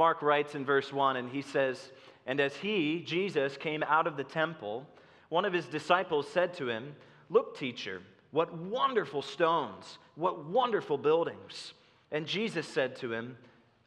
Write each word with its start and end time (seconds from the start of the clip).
Mark 0.00 0.22
writes 0.22 0.54
in 0.54 0.64
verse 0.64 0.94
1, 0.94 1.16
and 1.16 1.28
he 1.28 1.42
says, 1.42 1.92
And 2.24 2.40
as 2.40 2.56
he, 2.56 3.02
Jesus, 3.02 3.58
came 3.58 3.82
out 3.82 4.06
of 4.06 4.16
the 4.16 4.24
temple, 4.24 4.86
one 5.28 5.44
of 5.44 5.52
his 5.52 5.66
disciples 5.66 6.26
said 6.26 6.54
to 6.54 6.70
him, 6.70 6.96
Look, 7.28 7.58
teacher, 7.58 8.00
what 8.30 8.50
wonderful 8.56 9.20
stones, 9.20 9.98
what 10.14 10.46
wonderful 10.46 10.96
buildings. 10.96 11.74
And 12.10 12.26
Jesus 12.26 12.66
said 12.66 12.96
to 12.96 13.12
him, 13.12 13.36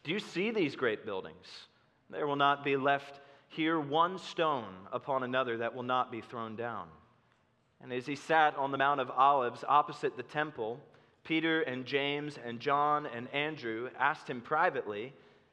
Do 0.03 0.11
you 0.11 0.19
see 0.19 0.51
these 0.51 0.75
great 0.75 1.03
buildings? 1.03 1.47
There 2.11 2.27
will 2.27 2.35
not 2.35 2.63
be 2.63 2.77
left 2.77 3.19
here 3.47 3.79
one 3.79 4.19
stone 4.19 4.71
upon 4.91 5.23
another 5.23 5.57
that 5.57 5.73
will 5.73 5.81
not 5.81 6.11
be 6.11 6.21
thrown 6.21 6.55
down. 6.55 6.89
And 7.81 7.91
as 7.91 8.05
he 8.05 8.15
sat 8.15 8.55
on 8.55 8.71
the 8.71 8.77
Mount 8.77 9.01
of 9.01 9.09
Olives 9.09 9.63
opposite 9.67 10.15
the 10.15 10.21
temple, 10.21 10.79
Peter 11.23 11.63
and 11.63 11.87
James 11.87 12.37
and 12.45 12.59
John 12.59 13.07
and 13.07 13.27
Andrew 13.33 13.89
asked 13.97 14.29
him 14.29 14.41
privately, 14.41 15.11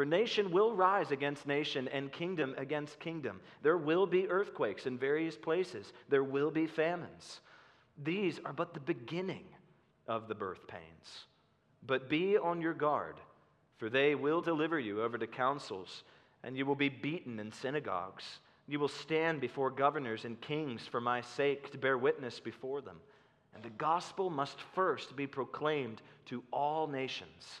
For 0.00 0.06
nation 0.06 0.50
will 0.50 0.74
rise 0.74 1.10
against 1.10 1.46
nation 1.46 1.86
and 1.88 2.10
kingdom 2.10 2.54
against 2.56 2.98
kingdom. 3.00 3.38
There 3.60 3.76
will 3.76 4.06
be 4.06 4.30
earthquakes 4.30 4.86
in 4.86 4.96
various 4.96 5.36
places, 5.36 5.92
there 6.08 6.24
will 6.24 6.50
be 6.50 6.66
famines. 6.66 7.40
These 8.02 8.40
are 8.46 8.54
but 8.54 8.72
the 8.72 8.80
beginning 8.80 9.44
of 10.08 10.26
the 10.26 10.34
birth 10.34 10.66
pains. 10.66 11.26
But 11.86 12.08
be 12.08 12.38
on 12.38 12.62
your 12.62 12.72
guard, 12.72 13.16
for 13.76 13.90
they 13.90 14.14
will 14.14 14.40
deliver 14.40 14.80
you 14.80 15.02
over 15.02 15.18
to 15.18 15.26
councils, 15.26 16.02
and 16.44 16.56
you 16.56 16.64
will 16.64 16.74
be 16.74 16.88
beaten 16.88 17.38
in 17.38 17.52
synagogues. 17.52 18.24
You 18.66 18.80
will 18.80 18.88
stand 18.88 19.38
before 19.38 19.70
governors 19.70 20.24
and 20.24 20.40
kings 20.40 20.86
for 20.86 21.02
my 21.02 21.20
sake 21.20 21.72
to 21.72 21.76
bear 21.76 21.98
witness 21.98 22.40
before 22.40 22.80
them. 22.80 22.96
And 23.54 23.62
the 23.62 23.68
gospel 23.68 24.30
must 24.30 24.62
first 24.74 25.14
be 25.14 25.26
proclaimed 25.26 26.00
to 26.24 26.42
all 26.50 26.86
nations. 26.86 27.60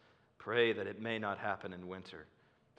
Pray 0.41 0.73
that 0.73 0.87
it 0.87 0.99
may 0.99 1.19
not 1.19 1.37
happen 1.37 1.71
in 1.71 1.87
winter. 1.87 2.25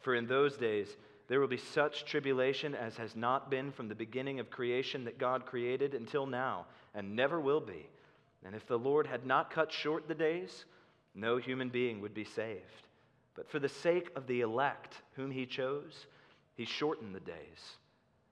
For 0.01 0.17
in 0.17 0.27
those 0.27 0.57
days 0.57 0.97
there 1.29 1.39
will 1.39 1.47
be 1.47 1.57
such 1.57 2.05
tribulation 2.05 2.75
as 2.75 2.97
has 2.97 3.15
not 3.15 3.53
been 3.53 3.71
from 3.71 3.87
the 3.87 3.95
beginning 3.95 4.41
of 4.41 4.51
creation 4.51 5.05
that 5.05 5.17
God 5.17 5.47
created 5.47 5.95
until 5.95 6.27
now, 6.27 6.67
and 6.93 7.15
never 7.15 7.41
will 7.41 7.61
be. 7.61 7.87
And 8.45 8.57
if 8.57 8.67
the 8.67 8.79
Lord 8.79 9.07
had 9.07 9.25
not 9.25 9.53
cut 9.53 9.71
short 9.71 10.09
the 10.09 10.15
days, 10.15 10.65
no 11.15 11.37
human 11.37 11.69
being 11.69 12.01
would 12.01 12.15
be 12.15 12.25
saved. 12.25 12.89
But 13.37 13.49
for 13.49 13.61
the 13.61 13.69
sake 13.69 14.11
of 14.17 14.27
the 14.27 14.41
elect 14.41 14.97
whom 15.13 15.31
he 15.31 15.47
chose, 15.47 16.07
he 16.57 16.65
shortened 16.65 17.15
the 17.15 17.21
days. 17.21 17.77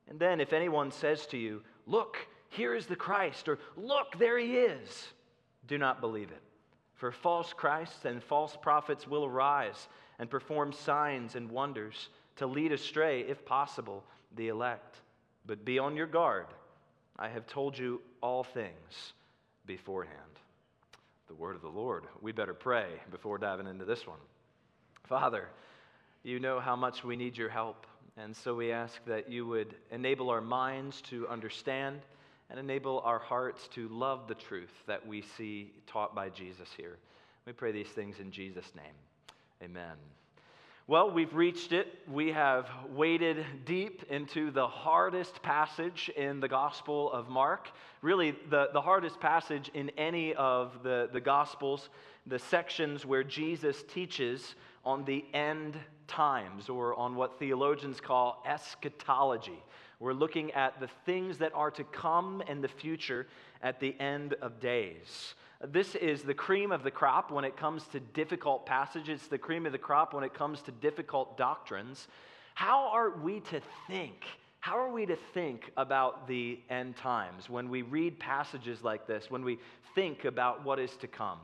And 0.09 0.19
then, 0.19 0.41
if 0.41 0.53
anyone 0.53 0.91
says 0.91 1.25
to 1.27 1.39
you, 1.39 1.63
Look, 1.87 2.17
here 2.49 2.75
is 2.75 2.87
the 2.87 2.97
Christ, 2.97 3.49
or 3.49 3.61
Look, 3.77 4.19
there 4.19 4.39
he 4.39 4.57
is, 4.57 5.07
do 5.69 5.79
not 5.79 6.01
believe 6.01 6.33
it. 6.33 6.43
For 7.01 7.11
false 7.11 7.55
Christs 7.55 8.05
and 8.05 8.23
false 8.23 8.59
prophets 8.61 9.09
will 9.09 9.25
arise 9.25 9.89
and 10.19 10.29
perform 10.29 10.71
signs 10.71 11.35
and 11.35 11.51
wonders 11.51 12.11
to 12.37 12.47
lead 12.47 12.73
astray, 12.73 13.23
if 13.23 13.43
possible, 13.47 14.05
the 14.37 14.49
elect. 14.49 15.01
But 15.47 15.65
be 15.65 15.79
on 15.79 15.97
your 15.97 16.07
guard. 16.07 16.45
I 17.19 17.31
have 17.31 17.47
told 17.47 17.79
you 17.79 18.03
all 18.23 18.45
things 18.45 19.15
beforehand. 19.65 20.19
The 21.29 21.35
word 21.35 21.57
of 21.57 21.63
the 21.63 21.69
Lord. 21.69 22.05
We 22.21 22.33
better 22.33 22.53
pray 22.53 22.89
before 23.11 23.39
diving 23.39 23.67
into 23.67 23.87
this 23.87 24.07
one. 24.07 24.21
Father, 25.05 25.49
you 26.23 26.39
know 26.39 26.61
how 26.61 26.77
much 26.77 27.03
we 27.03 27.17
need 27.17 27.35
your 27.35 27.49
help. 27.49 27.87
And 28.19 28.37
so 28.37 28.55
we 28.55 28.73
ask 28.73 29.03
that 29.07 29.31
you 29.31 29.47
would 29.47 29.75
enable 29.91 30.29
our 30.29 30.43
minds 30.43 31.01
to 31.09 31.27
understand 31.29 32.01
and 32.51 32.59
enable 32.59 33.01
our 33.01 33.19
hearts 33.19 33.69
to 33.75 33.89
love 33.89 34.27
the 34.27 34.35
truth 34.35 34.83
that 34.87 35.07
we 35.07 35.23
see 35.23 35.73
taught 35.87 36.15
by 36.15 36.29
Jesus 36.29 36.69
here. 36.77 36.99
We 37.47 37.53
pray 37.53 37.73
these 37.73 37.89
things 37.89 38.19
in 38.19 38.31
Jesus' 38.31 38.73
name. 38.75 38.95
Amen. 39.63 39.97
Well, 40.87 41.13
we've 41.13 41.35
reached 41.35 41.73
it. 41.73 41.87
We 42.11 42.33
have 42.33 42.69
waded 42.89 43.45
deep 43.65 44.03
into 44.11 44.51
the 44.51 44.67
hardest 44.67 45.41
passage 45.41 46.11
in 46.17 46.41
the 46.41 46.49
Gospel 46.49 47.13
of 47.13 47.29
Mark. 47.29 47.71
Really, 48.03 48.35
the, 48.49 48.71
the 48.73 48.81
hardest 48.81 49.21
passage 49.21 49.71
in 49.73 49.91
any 49.91 50.35
of 50.35 50.83
the, 50.83 51.09
the 51.13 51.21
Gospels, 51.21 51.91
the 52.27 52.41
sections 52.41 53.07
where 53.07 53.23
Jesus 53.23 53.85
teaches 53.85 54.57
on 54.85 55.05
the 55.05 55.25
end 55.33 55.77
times, 56.09 56.69
or 56.69 56.95
on 56.97 57.15
what 57.15 57.39
theologians 57.39 58.01
call 58.01 58.43
eschatology. 58.45 59.63
We're 60.01 60.15
looking 60.15 60.51
at 60.53 60.81
the 60.81 60.89
things 61.05 61.39
that 61.39 61.53
are 61.55 61.71
to 61.73 61.85
come 61.85 62.43
in 62.49 62.63
the 62.63 62.69
future 62.69 63.27
at 63.63 63.81
the 63.81 63.95
end 64.01 64.35
of 64.41 64.59
days. 64.59 65.35
This 65.63 65.95
is 65.95 66.23
the 66.23 66.33
cream 66.33 66.73
of 66.73 66.83
the 66.83 66.91
crop 66.91 67.31
when 67.31 67.45
it 67.45 67.55
comes 67.55 67.87
to 67.89 68.01
difficult 68.01 68.65
passages, 68.65 69.27
the 69.27 69.37
cream 69.37 69.67
of 69.67 69.73
the 69.73 69.79
crop 69.79 70.15
when 70.15 70.25
it 70.25 70.33
comes 70.33 70.63
to 70.63 70.73
difficult 70.73 71.37
doctrines. 71.37 72.09
How 72.55 72.89
are 72.89 73.11
we 73.11 73.41
to 73.41 73.61
think? 73.87 74.25
How 74.61 74.79
are 74.79 74.91
we 74.91 75.05
to 75.05 75.17
think 75.35 75.71
about 75.77 76.27
the 76.27 76.59
end 76.71 76.97
times 76.97 77.51
when 77.51 77.69
we 77.69 77.83
read 77.83 78.19
passages 78.19 78.83
like 78.83 79.07
this, 79.07 79.31
when 79.31 79.45
we 79.45 79.59
think 79.95 80.25
about 80.25 80.65
what 80.65 80.79
is 80.79 80.97
to 80.97 81.09
come? 81.09 81.39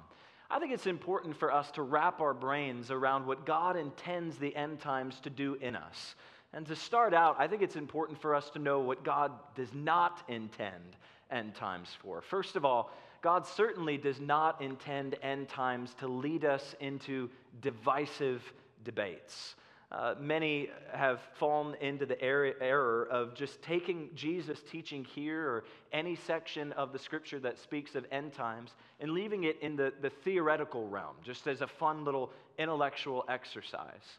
I 0.51 0.59
think 0.59 0.73
it's 0.73 0.87
important 0.87 1.37
for 1.37 1.53
us 1.53 1.71
to 1.73 1.83
wrap 1.83 2.21
our 2.21 2.33
brains 2.33 2.91
around 2.91 3.27
what 3.27 3.45
God 3.45 3.77
intends 3.77 4.39
the 4.39 4.55
end 4.55 4.81
times 4.81 5.21
to 5.21 5.31
do 5.31 5.55
in 5.61 5.77
us. 5.77 6.15
And 6.57 6.67
to 6.69 6.75
start 6.75 7.13
out, 7.13 7.37
I 7.39 7.49
think 7.49 7.61
it's 7.61 7.77
important 7.77 8.19
for 8.19 8.35
us 8.35 8.49
to 8.51 8.59
know 8.59 8.81
what 8.81 9.05
God 9.05 9.31
does 9.55 9.75
not 9.75 10.23
intend 10.27 10.97
end 11.31 11.55
times 11.55 11.91
for. 12.01 12.23
First 12.23 12.57
of 12.57 12.65
all, 12.65 12.91
God 13.21 13.47
certainly 13.47 13.99
does 13.99 14.21
not 14.21 14.63
intend 14.63 15.17
end 15.23 15.51
times 15.51 15.93
to 15.99 16.09
lead 16.09 16.47
us 16.47 16.75
into 16.81 17.29
divisive 17.61 18.43
debates. 18.85 19.57
Uh, 19.93 20.15
many 20.19 20.71
have 20.95 21.21
fallen 21.35 21.75
into 21.83 22.07
the 22.07 22.21
error 22.23 23.07
of 23.11 23.35
just 23.35 23.61
taking 23.61 24.09
Jesus' 24.15 24.63
teaching 24.71 25.05
here 25.05 25.47
or 25.47 25.65
any 25.93 26.17
section 26.17 26.73
of 26.73 26.91
the 26.91 26.99
scripture 26.99 27.39
that 27.39 27.59
speaks 27.59 27.95
of 27.95 28.07
end 28.11 28.33
times 28.33 28.71
and 29.01 29.11
leaving 29.11 29.45
it 29.45 29.61
in 29.61 29.77
the, 29.77 29.93
the 30.01 30.11
theoretical 30.11 30.89
realm, 30.89 31.17
just 31.23 31.47
as 31.47 31.61
a 31.61 31.67
fun 31.67 32.03
little 32.03 32.33
intellectual 32.59 33.27
exercise. 33.29 34.19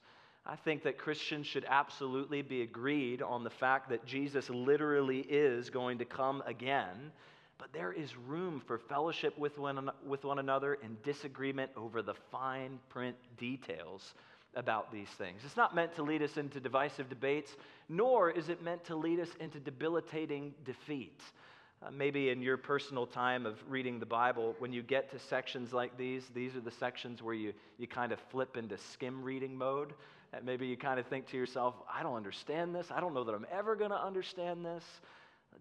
I 0.49 0.55
think 0.55 0.83
that 0.83 0.97
Christians 0.97 1.45
should 1.45 1.65
absolutely 1.67 2.41
be 2.41 2.61
agreed 2.61 3.21
on 3.21 3.43
the 3.43 3.49
fact 3.49 3.89
that 3.89 4.05
Jesus 4.05 4.49
literally 4.49 5.19
is 5.19 5.69
going 5.69 5.97
to 5.97 6.05
come 6.05 6.41
again, 6.45 7.11
but 7.57 7.73
there 7.73 7.91
is 7.91 8.15
room 8.15 8.61
for 8.65 8.77
fellowship 8.77 9.37
with 9.37 9.57
one, 9.57 9.91
with 10.05 10.23
one 10.23 10.39
another 10.39 10.77
and 10.81 11.01
disagreement 11.03 11.71
over 11.75 12.01
the 12.01 12.13
fine 12.31 12.79
print 12.87 13.17
details 13.37 14.13
about 14.55 14.89
these 14.89 15.09
things. 15.17 15.41
It's 15.43 15.57
not 15.57 15.75
meant 15.75 15.93
to 15.95 16.03
lead 16.03 16.21
us 16.21 16.37
into 16.37 16.61
divisive 16.61 17.09
debates, 17.09 17.57
nor 17.89 18.31
is 18.31 18.47
it 18.47 18.63
meant 18.63 18.85
to 18.85 18.95
lead 18.95 19.19
us 19.19 19.29
into 19.41 19.59
debilitating 19.59 20.53
defeat. 20.63 21.21
Uh, 21.83 21.91
maybe 21.91 22.29
in 22.29 22.41
your 22.41 22.57
personal 22.57 23.05
time 23.05 23.45
of 23.45 23.57
reading 23.69 23.99
the 23.99 24.05
Bible, 24.05 24.55
when 24.59 24.71
you 24.71 24.81
get 24.81 25.11
to 25.11 25.19
sections 25.19 25.73
like 25.73 25.95
these, 25.97 26.23
these 26.33 26.55
are 26.55 26.61
the 26.61 26.71
sections 26.71 27.21
where 27.21 27.35
you, 27.35 27.53
you 27.77 27.85
kind 27.85 28.11
of 28.13 28.19
flip 28.31 28.55
into 28.55 28.77
skim 28.77 29.21
reading 29.21 29.55
mode. 29.55 29.93
And 30.33 30.45
maybe 30.45 30.67
you 30.67 30.77
kind 30.77 30.99
of 30.99 31.07
think 31.07 31.27
to 31.27 31.37
yourself, 31.37 31.75
I 31.91 32.03
don't 32.03 32.15
understand 32.15 32.75
this. 32.75 32.87
I 32.91 32.99
don't 32.99 33.13
know 33.13 33.23
that 33.23 33.33
I'm 33.33 33.47
ever 33.51 33.75
going 33.75 33.91
to 33.91 34.01
understand 34.01 34.65
this. 34.65 34.83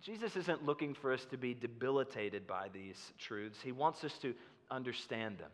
Jesus 0.01 0.37
isn't 0.37 0.65
looking 0.65 0.93
for 0.95 1.13
us 1.13 1.25
to 1.27 1.37
be 1.37 1.55
debilitated 1.55 2.47
by 2.47 2.69
these 2.73 3.13
truths. 3.19 3.61
He 3.63 3.73
wants 3.73 4.05
us 4.05 4.19
to 4.23 4.35
understand 4.71 5.39
them. 5.39 5.51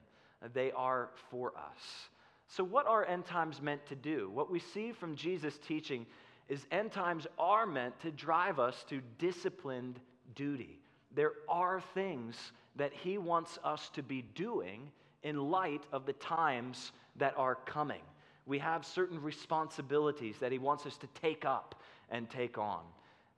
They 0.52 0.72
are 0.72 1.10
for 1.30 1.52
us. 1.56 2.08
So, 2.48 2.64
what 2.64 2.86
are 2.86 3.04
end 3.06 3.24
times 3.24 3.62
meant 3.62 3.86
to 3.86 3.94
do? 3.94 4.30
What 4.32 4.50
we 4.50 4.58
see 4.58 4.92
from 4.92 5.14
Jesus' 5.14 5.58
teaching 5.66 6.06
is 6.48 6.66
end 6.70 6.92
times 6.92 7.26
are 7.38 7.66
meant 7.66 7.98
to 8.00 8.10
drive 8.10 8.58
us 8.58 8.84
to 8.88 9.00
disciplined 9.18 10.00
duty. 10.34 10.80
There 11.14 11.32
are 11.48 11.82
things 11.94 12.36
that 12.76 12.92
he 12.92 13.18
wants 13.18 13.58
us 13.62 13.90
to 13.94 14.02
be 14.02 14.22
doing 14.34 14.90
in 15.22 15.50
light 15.50 15.84
of 15.92 16.04
the 16.04 16.12
times 16.14 16.92
that 17.16 17.34
are 17.36 17.54
coming. 17.54 18.02
We 18.46 18.58
have 18.58 18.84
certain 18.84 19.20
responsibilities 19.22 20.36
that 20.40 20.52
he 20.52 20.58
wants 20.58 20.86
us 20.86 20.96
to 20.98 21.06
take 21.20 21.44
up 21.44 21.80
and 22.10 22.28
take 22.28 22.58
on. 22.58 22.80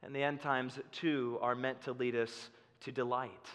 And 0.02 0.14
the 0.14 0.22
end 0.22 0.40
times, 0.40 0.78
too, 0.92 1.38
are 1.40 1.54
meant 1.54 1.82
to 1.82 1.92
lead 1.92 2.16
us 2.16 2.50
to 2.80 2.92
delight. 2.92 3.48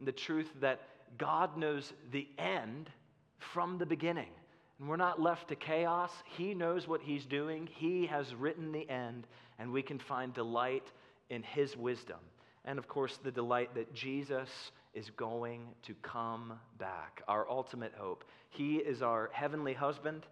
The 0.00 0.12
truth 0.12 0.50
that 0.60 0.80
God 1.18 1.56
knows 1.56 1.92
the 2.10 2.28
end 2.38 2.90
from 3.38 3.78
the 3.78 3.86
beginning. 3.86 4.30
And 4.78 4.88
we're 4.88 4.96
not 4.96 5.20
left 5.20 5.48
to 5.48 5.56
chaos. 5.56 6.10
He 6.36 6.54
knows 6.54 6.88
what 6.88 7.00
He's 7.00 7.24
doing, 7.24 7.68
He 7.72 8.06
has 8.06 8.34
written 8.34 8.72
the 8.72 8.88
end, 8.90 9.26
and 9.58 9.72
we 9.72 9.82
can 9.82 9.98
find 9.98 10.34
delight 10.34 10.90
in 11.30 11.42
His 11.42 11.76
wisdom 11.76 12.18
and 12.64 12.78
of 12.78 12.88
course, 12.88 13.18
the 13.22 13.30
delight 13.30 13.74
that 13.74 13.92
Jesus 13.94 14.48
is 14.94 15.10
going 15.10 15.68
to 15.82 15.94
come 16.02 16.54
back, 16.78 17.22
our 17.28 17.48
ultimate 17.48 17.92
hope. 17.96 18.24
He 18.48 18.76
is 18.76 19.02
our 19.02 19.30
heavenly 19.32 19.74
husband. 19.74 20.22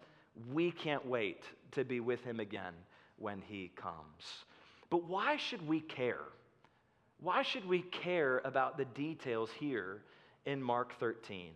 We 0.51 0.71
can't 0.71 1.05
wait 1.05 1.43
to 1.71 1.83
be 1.83 1.99
with 1.99 2.23
him 2.23 2.39
again 2.39 2.73
when 3.17 3.41
he 3.41 3.71
comes. 3.75 4.45
But 4.89 5.07
why 5.07 5.37
should 5.37 5.67
we 5.67 5.81
care? 5.81 6.25
Why 7.21 7.41
should 7.41 7.65
we 7.67 7.81
care 7.81 8.41
about 8.43 8.77
the 8.77 8.85
details 8.85 9.49
here 9.57 10.01
in 10.45 10.61
Mark 10.61 10.99
13? 10.99 11.51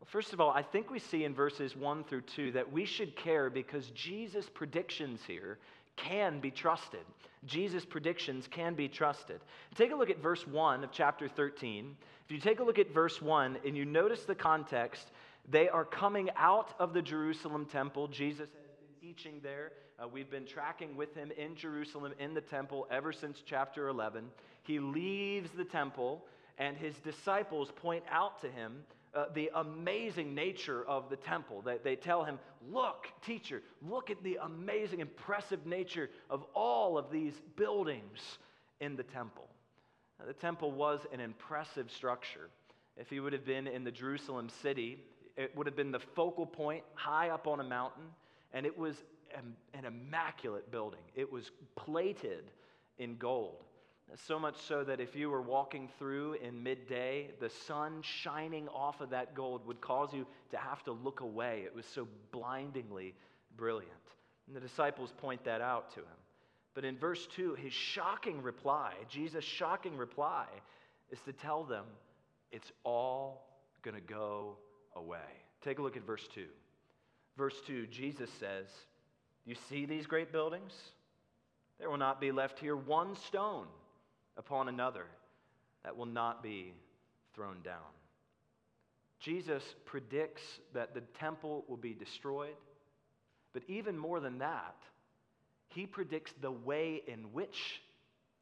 Well, 0.00 0.08
first 0.10 0.32
of 0.32 0.40
all, 0.40 0.50
I 0.50 0.62
think 0.62 0.90
we 0.90 0.98
see 0.98 1.24
in 1.24 1.34
verses 1.34 1.76
1 1.76 2.04
through 2.04 2.22
2 2.22 2.52
that 2.52 2.70
we 2.70 2.84
should 2.84 3.16
care 3.16 3.48
because 3.48 3.90
Jesus' 3.90 4.48
predictions 4.52 5.20
here 5.26 5.58
can 5.96 6.40
be 6.40 6.50
trusted. 6.50 7.04
Jesus' 7.46 7.84
predictions 7.84 8.48
can 8.48 8.74
be 8.74 8.88
trusted. 8.88 9.40
Take 9.74 9.92
a 9.92 9.94
look 9.94 10.10
at 10.10 10.22
verse 10.22 10.46
1 10.46 10.82
of 10.82 10.90
chapter 10.90 11.28
13. 11.28 11.96
If 12.24 12.32
you 12.32 12.38
take 12.38 12.60
a 12.60 12.64
look 12.64 12.78
at 12.78 12.92
verse 12.92 13.20
1 13.20 13.58
and 13.64 13.76
you 13.76 13.84
notice 13.84 14.24
the 14.24 14.34
context, 14.34 15.12
they 15.48 15.68
are 15.68 15.84
coming 15.84 16.30
out 16.36 16.74
of 16.78 16.94
the 16.94 17.02
Jerusalem 17.02 17.66
temple. 17.66 18.08
Jesus 18.08 18.48
has 18.48 18.70
been 18.78 19.08
teaching 19.08 19.40
there. 19.42 19.72
Uh, 20.02 20.08
we've 20.08 20.30
been 20.30 20.46
tracking 20.46 20.96
with 20.96 21.14
him 21.14 21.30
in 21.36 21.54
Jerusalem 21.54 22.12
in 22.18 22.34
the 22.34 22.40
temple 22.40 22.86
ever 22.90 23.12
since 23.12 23.42
chapter 23.44 23.88
11. 23.88 24.24
He 24.62 24.78
leaves 24.80 25.50
the 25.50 25.64
temple, 25.64 26.24
and 26.58 26.76
his 26.76 26.96
disciples 26.96 27.70
point 27.76 28.04
out 28.10 28.40
to 28.40 28.50
him 28.50 28.84
uh, 29.14 29.26
the 29.34 29.50
amazing 29.54 30.34
nature 30.34 30.84
of 30.88 31.08
the 31.10 31.16
temple. 31.16 31.62
They, 31.62 31.78
they 31.84 31.96
tell 31.96 32.24
him, 32.24 32.38
Look, 32.72 33.06
teacher, 33.24 33.62
look 33.82 34.10
at 34.10 34.22
the 34.22 34.38
amazing, 34.42 35.00
impressive 35.00 35.66
nature 35.66 36.10
of 36.30 36.44
all 36.54 36.98
of 36.98 37.10
these 37.10 37.34
buildings 37.56 38.38
in 38.80 38.96
the 38.96 39.02
temple. 39.02 39.48
Now, 40.18 40.26
the 40.26 40.32
temple 40.32 40.72
was 40.72 41.00
an 41.12 41.20
impressive 41.20 41.90
structure. 41.90 42.48
If 42.96 43.10
he 43.10 43.20
would 43.20 43.32
have 43.32 43.44
been 43.44 43.66
in 43.66 43.84
the 43.84 43.90
Jerusalem 43.90 44.48
city, 44.62 44.98
it 45.36 45.56
would 45.56 45.66
have 45.66 45.76
been 45.76 45.92
the 45.92 46.00
focal 46.00 46.46
point 46.46 46.84
high 46.94 47.30
up 47.30 47.46
on 47.46 47.60
a 47.60 47.64
mountain, 47.64 48.04
and 48.52 48.66
it 48.66 48.76
was 48.76 48.96
an 49.34 49.84
immaculate 49.84 50.70
building. 50.70 51.00
It 51.14 51.30
was 51.30 51.50
plated 51.74 52.50
in 52.98 53.16
gold. 53.16 53.64
So 54.16 54.38
much 54.38 54.56
so 54.68 54.84
that 54.84 55.00
if 55.00 55.16
you 55.16 55.28
were 55.28 55.42
walking 55.42 55.88
through 55.98 56.34
in 56.34 56.62
midday, 56.62 57.30
the 57.40 57.48
sun 57.48 58.00
shining 58.02 58.68
off 58.68 59.00
of 59.00 59.10
that 59.10 59.34
gold 59.34 59.66
would 59.66 59.80
cause 59.80 60.12
you 60.12 60.26
to 60.50 60.56
have 60.56 60.84
to 60.84 60.92
look 60.92 61.20
away. 61.20 61.62
It 61.64 61.74
was 61.74 61.86
so 61.86 62.06
blindingly 62.30 63.14
brilliant. 63.56 63.90
And 64.46 64.54
the 64.54 64.60
disciples 64.60 65.12
point 65.16 65.42
that 65.44 65.60
out 65.60 65.90
to 65.94 66.00
him. 66.00 66.18
But 66.74 66.84
in 66.84 66.96
verse 66.96 67.26
2, 67.34 67.54
his 67.54 67.72
shocking 67.72 68.42
reply, 68.42 68.92
Jesus' 69.08 69.44
shocking 69.44 69.96
reply, 69.96 70.46
is 71.10 71.18
to 71.22 71.32
tell 71.32 71.64
them 71.64 71.84
it's 72.52 72.70
all 72.84 73.48
going 73.82 73.94
to 73.94 74.00
go 74.00 74.58
away. 74.96 75.18
Take 75.62 75.78
a 75.78 75.82
look 75.82 75.96
at 75.96 76.06
verse 76.06 76.26
2. 76.34 76.44
Verse 77.36 77.56
2, 77.66 77.86
Jesus 77.88 78.30
says, 78.38 78.66
You 79.44 79.54
see 79.68 79.86
these 79.86 80.06
great 80.06 80.32
buildings? 80.32 80.72
There 81.78 81.90
will 81.90 81.98
not 81.98 82.20
be 82.20 82.32
left 82.32 82.58
here 82.58 82.76
one 82.76 83.16
stone 83.16 83.66
upon 84.36 84.68
another 84.68 85.06
that 85.84 85.96
will 85.96 86.06
not 86.06 86.42
be 86.42 86.72
thrown 87.34 87.56
down. 87.64 87.76
Jesus 89.20 89.62
predicts 89.84 90.42
that 90.74 90.94
the 90.94 91.00
temple 91.18 91.64
will 91.68 91.76
be 91.76 91.94
destroyed, 91.94 92.54
but 93.52 93.62
even 93.68 93.96
more 93.96 94.20
than 94.20 94.38
that, 94.38 94.76
he 95.68 95.86
predicts 95.86 96.32
the 96.40 96.50
way 96.50 97.02
in 97.06 97.32
which 97.32 97.80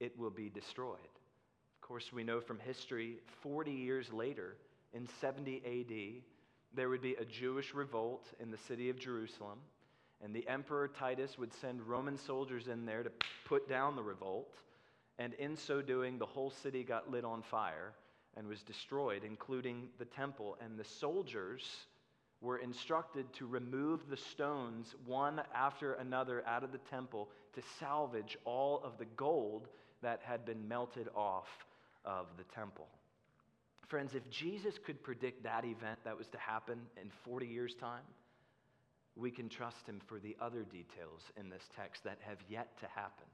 it 0.00 0.18
will 0.18 0.30
be 0.30 0.50
destroyed. 0.50 0.98
Of 0.98 1.88
course, 1.88 2.12
we 2.12 2.24
know 2.24 2.40
from 2.40 2.58
history, 2.58 3.18
40 3.42 3.70
years 3.70 4.12
later, 4.12 4.56
in 4.92 5.08
70 5.20 5.62
AD, 5.64 6.22
there 6.74 6.88
would 6.88 7.02
be 7.02 7.14
a 7.14 7.24
Jewish 7.24 7.74
revolt 7.74 8.26
in 8.40 8.50
the 8.50 8.58
city 8.58 8.88
of 8.88 8.98
Jerusalem, 8.98 9.58
and 10.22 10.34
the 10.34 10.46
Emperor 10.48 10.88
Titus 10.88 11.36
would 11.38 11.52
send 11.52 11.82
Roman 11.82 12.16
soldiers 12.16 12.68
in 12.68 12.86
there 12.86 13.02
to 13.02 13.10
put 13.44 13.68
down 13.68 13.96
the 13.96 14.02
revolt. 14.02 14.54
And 15.18 15.34
in 15.34 15.56
so 15.56 15.82
doing, 15.82 16.18
the 16.18 16.26
whole 16.26 16.50
city 16.50 16.84
got 16.84 17.10
lit 17.10 17.24
on 17.24 17.42
fire 17.42 17.92
and 18.36 18.46
was 18.46 18.62
destroyed, 18.62 19.24
including 19.24 19.88
the 19.98 20.04
temple. 20.04 20.56
And 20.64 20.78
the 20.78 20.84
soldiers 20.84 21.64
were 22.40 22.58
instructed 22.58 23.32
to 23.34 23.46
remove 23.46 24.08
the 24.08 24.16
stones 24.16 24.94
one 25.04 25.42
after 25.54 25.94
another 25.94 26.46
out 26.46 26.64
of 26.64 26.72
the 26.72 26.78
temple 26.78 27.28
to 27.54 27.62
salvage 27.78 28.36
all 28.44 28.80
of 28.84 28.98
the 28.98 29.04
gold 29.16 29.68
that 30.02 30.20
had 30.24 30.44
been 30.44 30.66
melted 30.66 31.08
off 31.14 31.48
of 32.04 32.26
the 32.36 32.44
temple. 32.54 32.88
Friends, 33.88 34.14
if 34.14 34.28
Jesus 34.30 34.78
could 34.84 35.02
predict 35.02 35.42
that 35.42 35.64
event 35.64 35.98
that 36.04 36.16
was 36.16 36.28
to 36.28 36.38
happen 36.38 36.80
in 37.00 37.10
40 37.24 37.46
years' 37.46 37.74
time, 37.74 38.04
we 39.16 39.30
can 39.30 39.48
trust 39.48 39.86
him 39.86 40.00
for 40.06 40.18
the 40.18 40.36
other 40.40 40.62
details 40.62 41.20
in 41.38 41.50
this 41.50 41.62
text 41.76 42.04
that 42.04 42.18
have 42.20 42.38
yet 42.48 42.68
to 42.80 42.86
happen. 42.86 43.26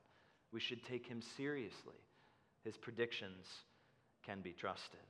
We 0.52 0.61
should 0.61 0.85
take 0.85 1.07
him 1.07 1.23
seriously. 1.37 1.95
His 2.64 2.76
predictions 2.76 3.47
can 4.26 4.40
be 4.40 4.52
trusted. 4.52 5.00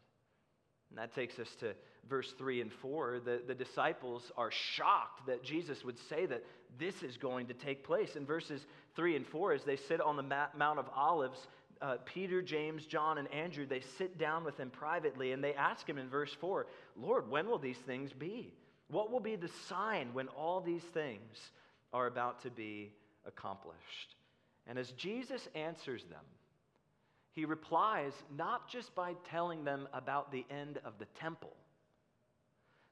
And 0.90 0.99
that 0.99 1.14
takes 1.14 1.38
us 1.38 1.49
to 1.61 1.75
verse 2.09 2.33
3 2.38 2.61
and 2.62 2.73
4. 2.73 3.21
The, 3.25 3.42
the 3.47 3.54
disciples 3.54 4.30
are 4.37 4.50
shocked 4.50 5.26
that 5.26 5.42
Jesus 5.42 5.85
would 5.85 5.99
say 6.09 6.26
that 6.26 6.45
this 6.78 7.02
is 7.02 7.16
going 7.16 7.47
to 7.47 7.54
take 7.54 7.85
place. 7.85 8.16
In 8.16 8.25
verses 8.25 8.66
3 8.97 9.16
and 9.16 9.26
4, 9.26 9.52
as 9.52 9.64
they 9.64 9.76
sit 9.76 10.00
on 10.00 10.16
the 10.16 10.23
Mount 10.23 10.78
of 10.78 10.87
Olives, 10.95 11.38
uh, 11.80 11.97
Peter, 12.04 12.42
James, 12.42 12.87
John, 12.87 13.18
and 13.18 13.32
Andrew, 13.32 13.66
they 13.66 13.82
sit 13.99 14.18
down 14.18 14.44
with 14.44 14.58
him 14.58 14.70
privately 14.70 15.32
and 15.32 15.42
they 15.42 15.54
ask 15.54 15.88
him 15.88 15.99
in 15.99 16.08
verse 16.08 16.35
4 16.40 16.66
Lord, 16.97 17.30
when 17.30 17.49
will 17.49 17.58
these 17.58 17.78
things 17.78 18.12
be? 18.12 18.52
What 18.90 19.11
will 19.11 19.20
be 19.20 19.37
the 19.37 19.50
sign 19.68 20.11
when 20.12 20.28
all 20.28 20.61
these 20.61 20.82
things 20.94 21.50
are 21.92 22.06
about 22.06 22.42
to 22.42 22.50
be 22.50 22.92
accomplished? 23.26 24.16
And 24.66 24.78
as 24.78 24.90
Jesus 24.92 25.47
answers 25.54 26.04
them, 26.04 26.25
he 27.32 27.44
replies 27.44 28.12
not 28.37 28.68
just 28.68 28.94
by 28.94 29.14
telling 29.30 29.64
them 29.64 29.88
about 29.92 30.32
the 30.32 30.44
end 30.50 30.78
of 30.85 30.94
the 30.99 31.06
temple, 31.20 31.52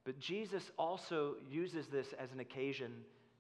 but 0.05 0.21
Jesus 0.21 0.63
also 0.79 1.35
uses 1.51 1.89
this 1.89 2.07
as 2.19 2.31
an 2.33 2.41
occasion 2.41 2.93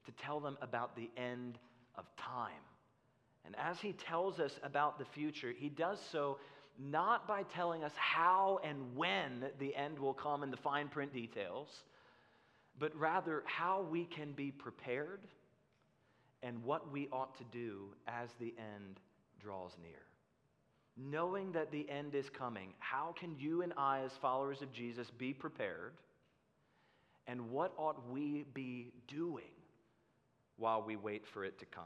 to 0.07 0.13
tell 0.13 0.41
them 0.41 0.59
about 0.61 0.97
the 0.97 1.09
end 1.17 1.59
of 1.97 2.05
time. 2.17 2.51
And 3.47 3.55
as 3.57 3.81
he 3.81 3.93
tells 3.93 4.41
us 4.41 4.59
about 4.63 4.99
the 4.99 5.05
future, 5.05 5.53
he 5.57 5.69
does 5.69 5.99
so 6.11 6.39
not 6.79 7.27
by 7.27 7.43
telling 7.55 7.85
us 7.85 7.93
how 7.97 8.61
and 8.63 8.97
when 8.97 9.47
the 9.59 9.75
end 9.75 9.99
will 9.99 10.13
come 10.13 10.43
in 10.43 10.51
the 10.51 10.57
fine 10.57 10.89
print 10.89 11.13
details, 11.13 11.69
but 12.79 12.95
rather 12.97 13.43
how 13.47 13.87
we 13.91 14.05
can 14.05 14.33
be 14.33 14.51
prepared 14.51 15.21
and 16.43 16.63
what 16.65 16.93
we 16.93 17.09
ought 17.13 17.37
to 17.39 17.45
do 17.45 17.89
as 18.07 18.29
the 18.39 18.55
end 18.59 19.01
draws 19.41 19.73
near. 19.83 20.03
Knowing 20.99 21.53
that 21.53 21.71
the 21.71 21.89
end 21.89 22.15
is 22.15 22.29
coming, 22.31 22.73
how 22.79 23.15
can 23.19 23.35
you 23.39 23.63
and 23.63 23.73
I, 23.77 24.01
as 24.01 24.13
followers 24.21 24.61
of 24.63 24.73
Jesus, 24.73 25.11
be 25.11 25.33
prepared? 25.33 25.93
And 27.27 27.51
what 27.51 27.73
ought 27.79 28.11
we 28.11 28.45
be 28.55 28.93
doing 29.09 29.45
while 30.57 30.83
we 30.83 30.97
wait 30.97 31.25
for 31.33 31.45
it 31.45 31.59
to 31.59 31.67
come. 31.67 31.85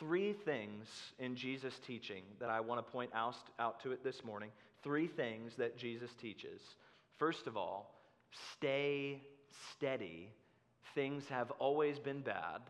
Three 0.00 0.32
things 0.32 0.86
in 1.18 1.36
Jesus' 1.36 1.78
teaching 1.86 2.22
that 2.40 2.48
I 2.48 2.60
want 2.60 2.84
to 2.84 2.92
point 2.92 3.10
out, 3.14 3.36
out 3.58 3.82
to 3.82 3.92
it 3.92 4.02
this 4.02 4.24
morning. 4.24 4.50
Three 4.82 5.06
things 5.06 5.52
that 5.58 5.76
Jesus 5.76 6.10
teaches. 6.20 6.60
First 7.18 7.46
of 7.46 7.56
all, 7.56 7.94
stay 8.56 9.20
steady. 9.76 10.30
Things 10.94 11.24
have 11.28 11.50
always 11.52 11.98
been 11.98 12.22
bad, 12.22 12.62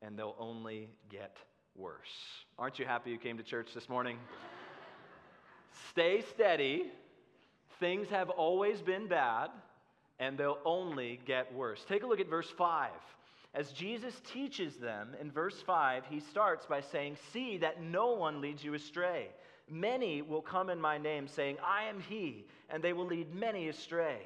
and 0.00 0.18
they'll 0.18 0.36
only 0.38 0.88
get 1.10 1.36
worse. 1.76 2.08
Aren't 2.58 2.78
you 2.78 2.86
happy 2.86 3.10
you 3.10 3.18
came 3.18 3.36
to 3.36 3.44
church 3.44 3.68
this 3.74 3.88
morning? 3.90 4.16
stay 5.90 6.24
steady. 6.34 6.84
Things 7.78 8.08
have 8.08 8.30
always 8.30 8.80
been 8.80 9.06
bad, 9.06 9.50
and 10.18 10.38
they'll 10.38 10.58
only 10.64 11.20
get 11.26 11.54
worse. 11.54 11.84
Take 11.86 12.04
a 12.04 12.06
look 12.06 12.20
at 12.20 12.28
verse 12.30 12.48
5. 12.56 12.90
As 13.52 13.72
Jesus 13.72 14.14
teaches 14.32 14.76
them 14.76 15.16
in 15.20 15.30
verse 15.30 15.60
5, 15.66 16.04
he 16.08 16.20
starts 16.20 16.66
by 16.66 16.80
saying, 16.80 17.16
See 17.32 17.58
that 17.58 17.82
no 17.82 18.12
one 18.12 18.40
leads 18.40 18.62
you 18.62 18.74
astray. 18.74 19.28
Many 19.68 20.22
will 20.22 20.42
come 20.42 20.70
in 20.70 20.80
my 20.80 20.98
name, 20.98 21.26
saying, 21.26 21.56
I 21.64 21.84
am 21.84 22.00
he, 22.00 22.46
and 22.68 22.82
they 22.82 22.92
will 22.92 23.06
lead 23.06 23.34
many 23.34 23.68
astray. 23.68 24.18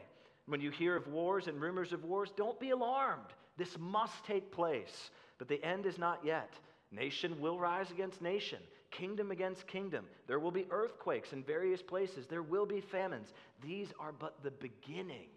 When 0.46 0.60
you 0.60 0.70
hear 0.70 0.94
of 0.94 1.08
wars 1.08 1.46
and 1.46 1.60
rumors 1.60 1.92
of 1.92 2.04
wars, 2.04 2.32
don't 2.36 2.60
be 2.60 2.70
alarmed. 2.70 3.32
This 3.56 3.76
must 3.78 4.24
take 4.24 4.52
place, 4.52 5.10
but 5.38 5.48
the 5.48 5.62
end 5.64 5.86
is 5.86 5.98
not 5.98 6.20
yet. 6.24 6.52
Nation 6.90 7.40
will 7.40 7.58
rise 7.58 7.90
against 7.90 8.20
nation, 8.20 8.58
kingdom 8.90 9.30
against 9.30 9.66
kingdom. 9.66 10.04
There 10.26 10.38
will 10.38 10.50
be 10.50 10.66
earthquakes 10.70 11.32
in 11.32 11.42
various 11.42 11.82
places, 11.82 12.26
there 12.26 12.42
will 12.42 12.66
be 12.66 12.80
famines. 12.80 13.32
These 13.62 13.88
are 13.98 14.12
but 14.12 14.42
the 14.42 14.50
beginning 14.50 15.28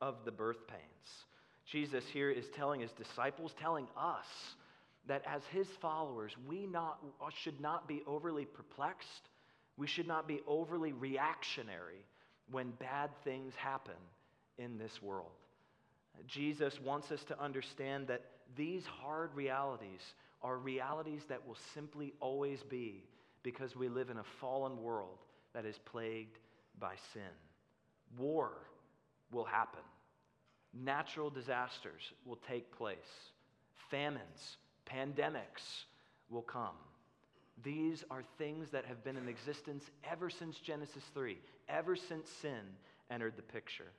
of 0.00 0.24
the 0.24 0.32
birth 0.32 0.66
pains. 0.68 1.24
Jesus 1.70 2.04
here 2.12 2.30
is 2.30 2.46
telling 2.56 2.80
his 2.80 2.92
disciples, 2.92 3.52
telling 3.60 3.86
us 3.96 4.26
that 5.06 5.22
as 5.26 5.42
his 5.52 5.66
followers, 5.80 6.32
we 6.46 6.66
not, 6.66 6.98
should 7.42 7.60
not 7.60 7.86
be 7.86 8.02
overly 8.06 8.44
perplexed. 8.44 9.28
We 9.76 9.86
should 9.86 10.06
not 10.06 10.26
be 10.26 10.40
overly 10.46 10.92
reactionary 10.92 12.04
when 12.50 12.70
bad 12.72 13.10
things 13.24 13.54
happen 13.56 13.94
in 14.58 14.78
this 14.78 15.02
world. 15.02 15.30
Jesus 16.26 16.78
wants 16.84 17.10
us 17.10 17.22
to 17.24 17.40
understand 17.40 18.08
that 18.08 18.22
these 18.56 18.84
hard 18.86 19.30
realities 19.34 20.00
are 20.42 20.56
realities 20.56 21.22
that 21.28 21.46
will 21.46 21.56
simply 21.74 22.12
always 22.20 22.62
be 22.68 23.04
because 23.42 23.76
we 23.76 23.88
live 23.88 24.10
in 24.10 24.18
a 24.18 24.24
fallen 24.40 24.82
world 24.82 25.18
that 25.54 25.64
is 25.64 25.78
plagued 25.84 26.38
by 26.78 26.94
sin. 27.12 27.22
War 28.16 28.52
will 29.30 29.44
happen. 29.44 29.80
Natural 30.84 31.30
disasters 31.30 32.12
will 32.24 32.38
take 32.48 32.76
place. 32.76 32.96
Famines, 33.90 34.58
pandemics 34.86 35.84
will 36.30 36.42
come. 36.42 36.76
These 37.64 38.04
are 38.10 38.22
things 38.36 38.70
that 38.70 38.84
have 38.84 39.02
been 39.02 39.16
in 39.16 39.28
existence 39.28 39.90
ever 40.08 40.30
since 40.30 40.58
Genesis 40.58 41.02
3, 41.14 41.36
ever 41.68 41.96
since 41.96 42.28
sin 42.28 42.62
entered 43.10 43.34
the 43.36 43.42
picture. 43.42 43.90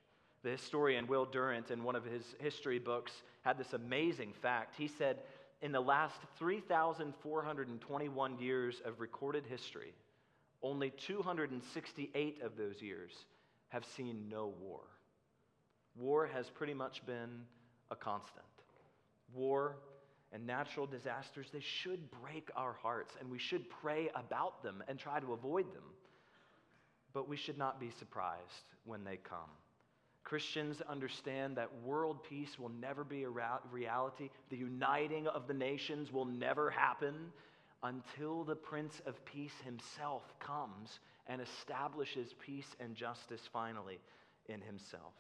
The 0.44 0.52
historian 0.52 1.08
Will 1.08 1.26
Durant, 1.26 1.70
in 1.70 1.84
one 1.84 1.98
of 1.98 2.06
his 2.06 2.24
history 2.40 2.80
books, 2.80 3.12
had 3.42 3.58
this 3.58 3.74
amazing 3.74 4.32
fact. 4.42 4.76
He 4.78 4.88
said, 4.88 5.18
in 5.62 5.74
the 5.74 5.82
last 5.82 6.22
3,421 6.38 8.40
years 8.40 8.82
of 8.86 9.02
recorded 9.02 9.46
history, 9.46 9.94
only 10.64 10.92
268 10.92 12.42
of 12.42 12.56
those 12.56 12.82
years 12.82 13.12
have 13.68 13.84
seen 13.84 14.30
no 14.30 14.54
war. 14.62 14.80
War 15.96 16.28
has 16.28 16.50
pretty 16.50 16.74
much 16.74 17.06
been 17.06 17.42
a 17.92 17.96
constant. 17.96 18.46
War 19.34 19.78
and 20.32 20.46
natural 20.46 20.86
disasters, 20.86 21.48
they 21.52 21.60
should 21.60 22.10
break 22.22 22.50
our 22.56 22.74
hearts, 22.74 23.16
and 23.20 23.30
we 23.30 23.40
should 23.40 23.70
pray 23.70 24.10
about 24.16 24.62
them 24.64 24.84
and 24.88 25.00
try 25.00 25.20
to 25.20 25.34
avoid 25.34 25.74
them. 25.74 25.84
But 27.14 27.28
we 27.28 27.38
should 27.38 27.58
not 27.58 27.80
be 27.80 27.90
surprised 27.98 28.76
when 28.86 29.04
they 29.04 29.18
come. 29.18 29.50
Christians 30.24 30.82
understand 30.88 31.58
that 31.58 31.82
world 31.84 32.24
peace 32.24 32.60
will 32.60 32.70
never 32.70 33.04
be 33.04 33.24
a 33.24 33.30
reality. 33.30 34.30
The 34.50 34.58
uniting 34.58 35.28
of 35.28 35.48
the 35.48 35.54
nations 35.56 36.12
will 36.12 36.26
never 36.26 36.70
happen 36.70 37.16
until 37.82 38.44
the 38.44 38.56
Prince 38.56 39.02
of 39.08 39.24
Peace 39.26 39.56
himself 39.66 40.22
comes 40.40 41.00
and 41.28 41.42
establishes 41.42 42.36
peace 42.40 42.76
and 42.80 42.96
justice 42.96 43.42
finally 43.52 44.00
in 44.48 44.62
himself. 44.62 45.14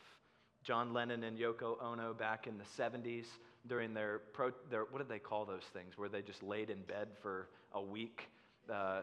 John 0.69 0.93
Lennon 0.93 1.23
and 1.23 1.35
Yoko 1.35 1.81
Ono 1.81 2.13
back 2.13 2.45
in 2.45 2.59
the 2.59 2.83
70s 2.83 3.25
during 3.67 3.95
their, 3.95 4.19
pro, 4.33 4.51
their 4.69 4.83
what 4.83 4.99
did 4.99 5.09
they 5.09 5.17
call 5.17 5.43
those 5.43 5.63
things, 5.73 5.97
where 5.97 6.07
they 6.07 6.21
just 6.21 6.43
laid 6.43 6.69
in 6.69 6.79
bed 6.83 7.07
for 7.23 7.47
a 7.73 7.81
week? 7.81 8.29
Uh, 8.71 9.01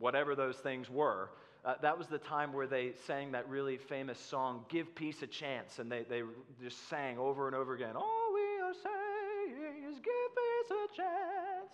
whatever 0.00 0.34
those 0.34 0.56
things 0.56 0.90
were. 0.90 1.30
Uh, 1.64 1.74
that 1.82 1.96
was 1.96 2.08
the 2.08 2.18
time 2.18 2.52
where 2.52 2.66
they 2.66 2.90
sang 3.06 3.30
that 3.30 3.48
really 3.48 3.76
famous 3.76 4.18
song, 4.18 4.64
Give 4.68 4.92
Peace 4.92 5.22
a 5.22 5.28
Chance. 5.28 5.78
And 5.78 5.88
they, 5.88 6.02
they 6.02 6.22
just 6.60 6.88
sang 6.88 7.16
over 7.16 7.46
and 7.46 7.54
over 7.54 7.76
again, 7.76 7.94
All 7.94 8.34
we 8.34 8.40
are 8.60 8.74
saying 8.74 9.84
is 9.88 9.94
give 9.94 10.02
peace 10.02 10.76
a 10.76 10.96
chance. 10.96 11.70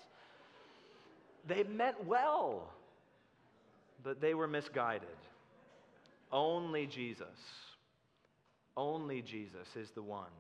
They 1.46 1.62
meant 1.62 2.04
well, 2.04 2.74
but 4.04 4.20
they 4.20 4.34
were 4.34 4.46
misguided. 4.46 5.08
Only 6.30 6.86
Jesus 6.86 7.24
only 8.76 9.22
Jesus 9.22 9.68
is 9.76 9.90
the 9.90 10.02
one 10.02 10.32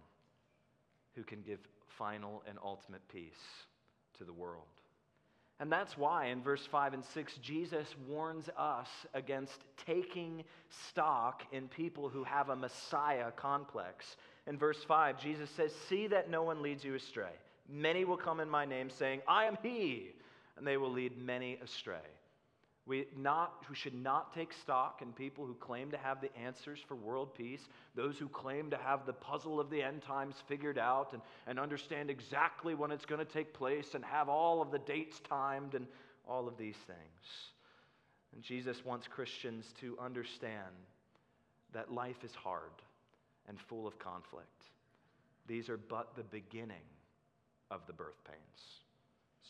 who 1.14 1.22
can 1.22 1.40
give 1.42 1.60
final 1.86 2.42
and 2.48 2.58
ultimate 2.62 3.06
peace 3.08 3.32
to 4.18 4.24
the 4.24 4.32
world. 4.32 4.64
And 5.58 5.72
that's 5.72 5.96
why 5.96 6.26
in 6.26 6.42
verse 6.42 6.66
5 6.66 6.92
and 6.94 7.04
6, 7.04 7.38
Jesus 7.42 7.94
warns 8.06 8.50
us 8.58 8.88
against 9.14 9.58
taking 9.86 10.44
stock 10.68 11.44
in 11.50 11.68
people 11.68 12.10
who 12.10 12.24
have 12.24 12.50
a 12.50 12.56
Messiah 12.56 13.30
complex. 13.30 14.16
In 14.46 14.58
verse 14.58 14.84
5, 14.84 15.18
Jesus 15.18 15.48
says, 15.50 15.72
See 15.88 16.08
that 16.08 16.28
no 16.28 16.42
one 16.42 16.62
leads 16.62 16.84
you 16.84 16.94
astray. 16.94 17.32
Many 17.70 18.04
will 18.04 18.18
come 18.18 18.40
in 18.40 18.50
my 18.50 18.66
name, 18.66 18.90
saying, 18.90 19.22
I 19.26 19.46
am 19.46 19.56
he, 19.62 20.12
and 20.58 20.66
they 20.66 20.76
will 20.76 20.92
lead 20.92 21.18
many 21.18 21.58
astray. 21.64 22.06
We, 22.86 23.06
not, 23.16 23.64
we 23.68 23.74
should 23.74 23.94
not 23.94 24.32
take 24.32 24.52
stock 24.52 25.02
in 25.02 25.12
people 25.12 25.44
who 25.44 25.54
claim 25.54 25.90
to 25.90 25.96
have 25.96 26.20
the 26.20 26.34
answers 26.36 26.78
for 26.86 26.94
world 26.94 27.34
peace, 27.34 27.68
those 27.96 28.16
who 28.16 28.28
claim 28.28 28.70
to 28.70 28.76
have 28.76 29.06
the 29.06 29.12
puzzle 29.12 29.58
of 29.58 29.70
the 29.70 29.82
end 29.82 30.02
times 30.02 30.36
figured 30.46 30.78
out 30.78 31.12
and, 31.12 31.20
and 31.48 31.58
understand 31.58 32.10
exactly 32.10 32.74
when 32.74 32.92
it's 32.92 33.04
going 33.04 33.18
to 33.18 33.32
take 33.32 33.52
place 33.52 33.94
and 33.94 34.04
have 34.04 34.28
all 34.28 34.62
of 34.62 34.70
the 34.70 34.78
dates 34.78 35.20
timed 35.28 35.74
and 35.74 35.88
all 36.28 36.46
of 36.46 36.56
these 36.56 36.76
things. 36.86 37.50
And 38.32 38.42
Jesus 38.42 38.84
wants 38.84 39.08
Christians 39.08 39.66
to 39.80 39.98
understand 40.00 40.60
that 41.72 41.92
life 41.92 42.22
is 42.22 42.34
hard 42.36 42.70
and 43.48 43.58
full 43.58 43.88
of 43.88 43.98
conflict. 43.98 44.62
These 45.48 45.68
are 45.68 45.76
but 45.76 46.14
the 46.14 46.22
beginning 46.22 46.76
of 47.70 47.80
the 47.88 47.92
birth 47.92 48.22
pains. 48.24 48.82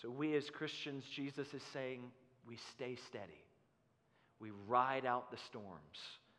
So, 0.00 0.11
we 0.11 0.35
as 0.37 0.50
Christians, 0.50 1.05
Jesus 1.14 1.52
is 1.55 1.62
saying, 1.73 2.02
we 2.47 2.57
stay 2.75 2.97
steady. 3.09 3.45
We 4.41 4.50
ride 4.67 5.07
out 5.07 5.31
the 5.31 5.37
storms 5.37 5.99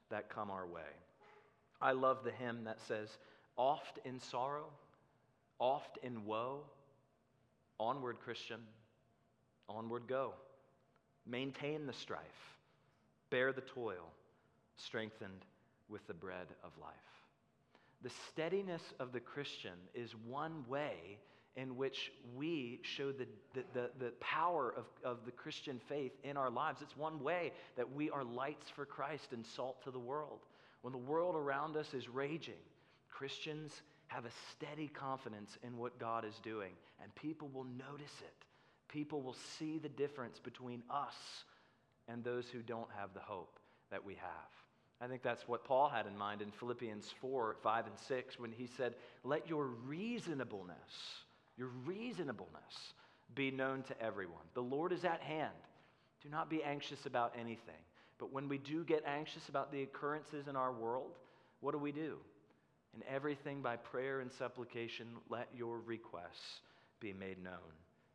that 0.10 0.30
come 0.30 0.52
our 0.52 0.66
way. 0.66 0.82
I 1.82 1.92
love 1.92 2.24
the 2.24 2.32
hymn 2.32 2.64
that 2.66 2.80
says, 2.88 3.10
Oft 3.58 4.00
in 4.06 4.20
sorrow, 4.20 4.68
oft 5.60 5.98
in 6.04 6.26
woe, 6.26 6.62
onward, 7.80 8.18
Christian, 8.24 8.60
onward 9.68 10.04
go. 10.08 10.34
Maintain 11.26 11.86
the 11.86 11.94
strife, 11.94 12.58
bear 13.30 13.52
the 13.52 13.62
toil, 13.62 14.12
strengthened 14.78 15.46
with 15.90 16.06
the 16.08 16.14
bread 16.14 16.48
of 16.64 16.72
life. 16.80 16.94
The 18.04 18.12
steadiness 18.32 18.84
of 19.00 19.12
the 19.12 19.20
Christian 19.20 19.74
is 19.94 20.14
one 20.28 20.64
way 20.68 21.18
in 21.58 21.76
which 21.76 22.12
we 22.36 22.80
show 22.84 23.12
the, 23.12 23.28
the, 23.56 23.64
the, 23.74 23.90
the, 24.00 24.12
power 24.20 24.74
of, 24.78 24.86
of 25.04 25.26
the 25.26 25.32
Christian 25.32 25.82
faith 25.90 26.12
in 26.24 26.38
our 26.38 26.52
lives. 26.52 26.82
It's 26.84 26.96
one 26.96 27.22
way 27.24 27.52
that 27.76 27.92
we 27.92 28.12
are 28.12 28.24
lights 28.24 28.70
for 28.70 28.86
Christ 28.86 29.34
and 29.34 29.44
salt 29.44 29.84
to 29.84 29.92
the 29.92 30.00
world. 30.00 30.40
When 30.84 30.94
the 30.94 31.00
world 31.00 31.36
around 31.36 31.76
us 31.76 31.96
is 31.96 32.08
raging, 32.08 32.62
Christians 33.10 33.82
have 34.06 34.26
a 34.26 34.32
steady 34.52 34.88
confidence 34.88 35.58
in 35.64 35.78
what 35.78 36.00
God 36.00 36.24
is 36.24 36.40
doing, 36.44 36.74
and 37.02 37.14
people 37.16 37.50
will 37.52 37.66
notice 37.66 38.14
it. 38.22 38.46
People 38.88 39.22
will 39.22 39.36
see 39.58 39.80
the 39.80 39.90
difference 39.90 40.40
between 40.40 40.84
us 40.90 41.16
and 42.08 42.24
those 42.24 42.48
who 42.48 42.62
don't 42.62 42.90
have 42.98 43.14
the 43.16 43.20
hope 43.20 43.60
that 43.90 44.06
we 44.06 44.14
have. 44.14 44.52
I 45.02 45.08
think 45.08 45.24
that's 45.24 45.48
what 45.48 45.66
Paul 45.66 45.90
had 45.90 46.06
in 46.06 46.18
mind 46.18 46.42
in 46.42 46.52
Philippians 46.52 47.14
4, 47.20 47.58
5, 47.62 47.86
and 47.88 48.00
6 48.08 48.40
when 48.40 48.52
he 48.52 48.68
said, 48.78 48.96
Let 49.24 49.50
your 49.50 49.66
reasonableness 49.66 50.76
your 51.58 51.70
reasonableness 51.86 52.94
be 53.36 53.52
known 53.52 53.84
to 53.84 54.02
everyone. 54.02 54.44
The 54.54 54.62
Lord 54.62 54.92
is 54.92 55.04
at 55.04 55.22
hand. 55.22 55.54
Do 56.24 56.30
not 56.30 56.50
be 56.50 56.64
anxious 56.64 57.06
about 57.06 57.34
anything. 57.40 57.76
But 58.20 58.34
when 58.34 58.48
we 58.50 58.58
do 58.58 58.84
get 58.84 59.04
anxious 59.06 59.50
about 59.50 59.72
the 59.72 59.84
occurrences 59.84 60.48
in 60.48 60.56
our 60.56 60.72
world, 60.72 61.18
what 61.62 61.72
do 61.72 61.78
we 61.78 61.92
do? 61.92 62.18
In 62.96 63.04
everything 63.08 63.62
by 63.62 63.76
prayer 63.76 64.22
and 64.22 64.32
supplication, 64.32 65.08
let 65.30 65.48
your 65.56 65.80
requests 65.80 66.62
be 67.00 67.14
made 67.14 67.44
known 67.44 67.54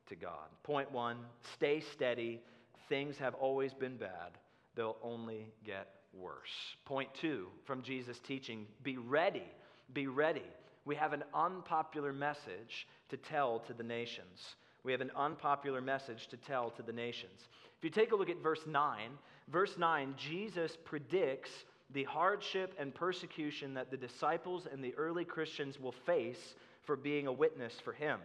to 0.09 0.17
God. 0.17 0.49
Point 0.65 0.91
one 0.91 1.19
stay 1.55 1.81
steady. 1.81 2.41
Things 2.89 3.17
have 3.19 3.35
always 3.35 3.73
been 3.73 3.97
bad, 3.97 4.33
they'll 4.75 4.97
only 5.03 5.47
get 5.65 5.89
worse. 6.13 6.51
Point 6.85 7.09
two 7.15 7.47
from 7.65 7.83
Jesus' 7.83 8.19
teaching 8.19 8.67
be 8.83 8.97
ready. 8.97 9.45
Be 9.93 10.07
ready. 10.07 10.43
We 10.85 10.97
have 10.97 11.13
an 11.13 11.25
unpopular 11.33 12.13
message 12.13 12.87
to 13.11 13.17
tell 13.17 13.61
to 13.61 13.73
the 13.73 13.83
nations. 13.83 14.57
We 14.85 14.93
have 14.93 15.01
an 15.01 15.13
unpopular 15.15 15.81
message 15.81 16.27
to 16.29 16.37
tell 16.37 16.71
to 16.71 16.83
the 16.83 16.93
nations. 16.93 17.49
If 17.79 17.85
you 17.85 17.91
take 17.91 18.13
a 18.13 18.17
look 18.17 18.31
at 18.31 18.43
verse 18.43 18.67
9, 18.67 19.11
verse 19.49 19.79
9, 19.79 20.15
Jesus 20.17 20.77
predicts 20.85 21.51
the 21.93 22.05
hardship 22.05 22.75
and 22.79 22.95
persecution 22.95 23.75
that 23.75 23.91
the 23.91 23.97
disciples 23.97 24.67
and 24.71 24.83
the 24.83 24.95
early 24.97 25.25
Christians 25.25 25.79
will 25.79 25.93
face 25.93 26.55
for 26.83 26.97
being 26.97 27.27
a 27.27 27.33
witness 27.33 27.75
for 27.85 27.93
him. 27.93 28.19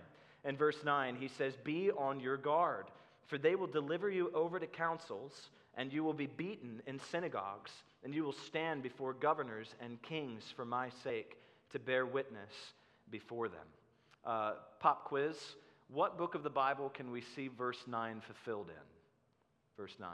In 0.45 0.57
verse 0.57 0.83
9, 0.83 1.15
he 1.15 1.27
says, 1.27 1.53
Be 1.63 1.91
on 1.91 2.19
your 2.19 2.37
guard, 2.37 2.85
for 3.27 3.37
they 3.37 3.55
will 3.55 3.67
deliver 3.67 4.09
you 4.09 4.31
over 4.33 4.59
to 4.59 4.67
councils, 4.67 5.49
and 5.75 5.91
you 5.93 6.03
will 6.03 6.13
be 6.13 6.27
beaten 6.27 6.81
in 6.87 6.99
synagogues, 6.99 7.71
and 8.03 8.15
you 8.15 8.23
will 8.23 8.33
stand 8.33 8.81
before 8.81 9.13
governors 9.13 9.75
and 9.81 10.01
kings 10.01 10.43
for 10.55 10.65
my 10.65 10.89
sake 11.03 11.37
to 11.71 11.79
bear 11.79 12.05
witness 12.05 12.51
before 13.09 13.49
them. 13.49 13.65
Uh, 14.25 14.53
pop 14.79 15.05
quiz 15.05 15.37
What 15.89 16.17
book 16.17 16.35
of 16.35 16.43
the 16.43 16.49
Bible 16.49 16.89
can 16.89 17.11
we 17.11 17.21
see 17.21 17.47
verse 17.47 17.83
9 17.87 18.21
fulfilled 18.21 18.69
in? 18.69 19.81
Verse 19.81 19.95
9. 19.99 20.09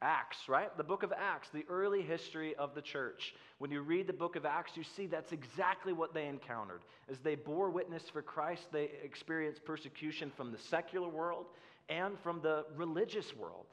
Acts, 0.00 0.48
right? 0.48 0.76
The 0.76 0.84
book 0.84 1.04
of 1.04 1.12
Acts, 1.16 1.48
the 1.50 1.64
early 1.68 2.02
history 2.02 2.56
of 2.56 2.74
the 2.74 2.82
church. 2.82 3.34
When 3.58 3.70
you 3.70 3.82
read 3.82 4.08
the 4.08 4.12
book 4.12 4.34
of 4.34 4.44
Acts, 4.44 4.76
you 4.76 4.82
see 4.82 5.06
that's 5.06 5.30
exactly 5.32 5.92
what 5.92 6.12
they 6.12 6.26
encountered. 6.26 6.82
As 7.08 7.20
they 7.20 7.36
bore 7.36 7.70
witness 7.70 8.02
for 8.12 8.20
Christ, 8.20 8.66
they 8.72 8.90
experienced 9.04 9.64
persecution 9.64 10.32
from 10.36 10.50
the 10.50 10.58
secular 10.58 11.08
world 11.08 11.46
and 11.88 12.18
from 12.18 12.40
the 12.42 12.64
religious 12.76 13.34
world. 13.36 13.66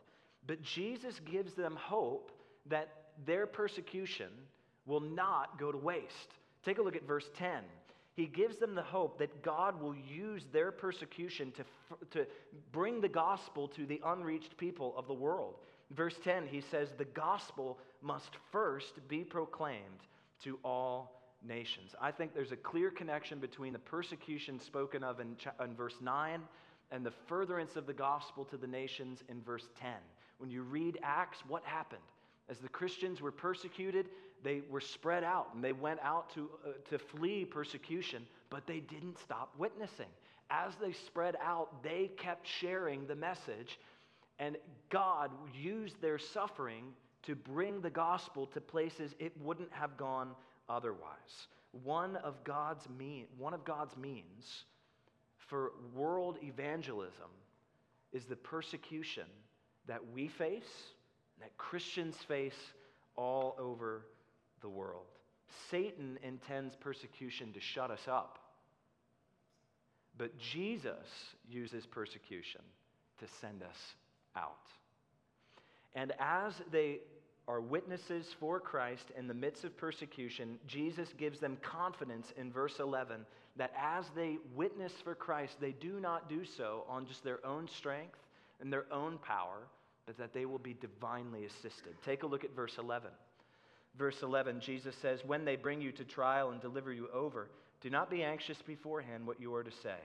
But 0.45 0.61
Jesus 0.61 1.19
gives 1.19 1.53
them 1.53 1.75
hope 1.75 2.31
that 2.67 2.89
their 3.25 3.47
persecution 3.47 4.29
will 4.85 4.99
not 4.99 5.59
go 5.59 5.71
to 5.71 5.77
waste. 5.77 6.33
Take 6.63 6.77
a 6.77 6.81
look 6.81 6.95
at 6.95 7.07
verse 7.07 7.29
10. 7.37 7.63
He 8.15 8.25
gives 8.25 8.57
them 8.57 8.75
the 8.75 8.81
hope 8.81 9.19
that 9.19 9.43
God 9.43 9.81
will 9.81 9.95
use 9.95 10.43
their 10.51 10.71
persecution 10.71 11.53
to, 11.53 11.63
to 12.11 12.27
bring 12.71 12.99
the 12.99 13.07
gospel 13.07 13.67
to 13.69 13.85
the 13.85 14.01
unreached 14.05 14.57
people 14.57 14.93
of 14.97 15.07
the 15.07 15.13
world. 15.13 15.55
Verse 15.91 16.15
10, 16.23 16.47
he 16.47 16.61
says, 16.69 16.89
The 16.97 17.05
gospel 17.05 17.79
must 18.01 18.31
first 18.51 19.07
be 19.07 19.23
proclaimed 19.23 20.01
to 20.43 20.59
all 20.63 21.21
nations. 21.47 21.95
I 21.99 22.11
think 22.11 22.33
there's 22.33 22.51
a 22.51 22.57
clear 22.57 22.91
connection 22.91 23.39
between 23.39 23.73
the 23.73 23.79
persecution 23.79 24.59
spoken 24.59 25.03
of 25.03 25.19
in, 25.19 25.37
in 25.63 25.75
verse 25.75 25.95
9 26.01 26.41
and 26.91 27.05
the 27.05 27.13
furtherance 27.27 27.75
of 27.75 27.85
the 27.85 27.93
gospel 27.93 28.43
to 28.45 28.57
the 28.57 28.67
nations 28.67 29.23
in 29.29 29.41
verse 29.41 29.67
10. 29.79 29.91
When 30.39 30.49
you 30.49 30.63
read 30.63 30.99
Acts, 31.03 31.37
what 31.47 31.63
happened? 31.63 32.01
As 32.49 32.57
the 32.57 32.69
Christians 32.69 33.21
were 33.21 33.31
persecuted, 33.31 34.07
they 34.43 34.61
were 34.69 34.81
spread 34.81 35.23
out 35.23 35.49
and 35.53 35.63
they 35.63 35.73
went 35.73 35.99
out 36.01 36.33
to, 36.33 36.49
uh, 36.65 36.71
to 36.89 36.99
flee 36.99 37.45
persecution, 37.45 38.25
but 38.49 38.65
they 38.67 38.79
didn't 38.79 39.19
stop 39.19 39.53
witnessing. 39.57 40.07
As 40.49 40.73
they 40.81 40.93
spread 40.93 41.35
out, 41.43 41.83
they 41.83 42.11
kept 42.17 42.47
sharing 42.47 43.05
the 43.05 43.15
message 43.15 43.79
and 44.39 44.55
God 44.89 45.31
used 45.53 46.01
their 46.01 46.17
suffering 46.17 46.85
to 47.23 47.35
bring 47.35 47.81
the 47.81 47.89
gospel 47.89 48.47
to 48.47 48.61
places 48.61 49.13
it 49.19 49.33
wouldn't 49.41 49.71
have 49.71 49.97
gone 49.97 50.31
otherwise. 50.69 51.47
One 51.83 52.15
of 52.17 52.43
God's, 52.43 52.87
mean, 52.97 53.25
one 53.37 53.53
of 53.53 53.65
God's 53.65 53.95
means 53.97 54.63
for 55.37 55.73
world 55.93 56.37
evangelism 56.41 57.29
is 58.13 58.25
the 58.25 58.35
persecution 58.35 59.25
that 59.87 59.99
we 60.13 60.27
face, 60.27 60.93
that 61.39 61.55
Christians 61.57 62.15
face 62.27 62.73
all 63.15 63.55
over 63.59 64.05
the 64.61 64.69
world. 64.69 65.05
Satan 65.69 66.17
intends 66.23 66.75
persecution 66.75 67.53
to 67.53 67.59
shut 67.59 67.91
us 67.91 68.07
up, 68.07 68.39
but 70.17 70.37
Jesus 70.37 71.07
uses 71.49 71.85
persecution 71.85 72.61
to 73.19 73.25
send 73.41 73.63
us 73.63 73.77
out. 74.35 74.57
And 75.95 76.13
as 76.19 76.53
they 76.71 76.99
are 77.47 77.61
witnesses 77.61 78.27
for 78.39 78.59
Christ 78.59 79.05
in 79.17 79.27
the 79.27 79.33
midst 79.33 79.63
of 79.63 79.75
persecution, 79.75 80.59
Jesus 80.67 81.09
gives 81.17 81.39
them 81.39 81.57
confidence 81.63 82.31
in 82.37 82.51
verse 82.51 82.79
11 82.79 83.25
that 83.57 83.73
as 83.77 84.05
they 84.15 84.37
witness 84.55 84.93
for 85.03 85.15
Christ, 85.15 85.55
they 85.59 85.71
do 85.71 85.99
not 85.99 86.29
do 86.29 86.45
so 86.45 86.85
on 86.87 87.07
just 87.07 87.23
their 87.23 87.45
own 87.45 87.67
strength 87.67 88.19
and 88.61 88.71
their 88.71 88.85
own 88.91 89.17
power, 89.17 89.67
but 90.05 90.17
that 90.17 90.33
they 90.33 90.45
will 90.45 90.59
be 90.59 90.75
divinely 90.75 91.45
assisted. 91.45 91.95
Take 92.05 92.23
a 92.23 92.27
look 92.27 92.43
at 92.43 92.55
verse 92.55 92.77
11. 92.77 93.09
Verse 93.97 94.21
11, 94.21 94.61
Jesus 94.61 94.95
says, 95.01 95.21
When 95.25 95.45
they 95.45 95.55
bring 95.55 95.81
you 95.81 95.91
to 95.93 96.03
trial 96.03 96.51
and 96.51 96.61
deliver 96.61 96.93
you 96.93 97.07
over, 97.13 97.49
do 97.81 97.89
not 97.89 98.09
be 98.09 98.23
anxious 98.23 98.61
beforehand 98.61 99.25
what 99.25 99.41
you 99.41 99.53
are 99.55 99.63
to 99.63 99.71
say, 99.71 99.97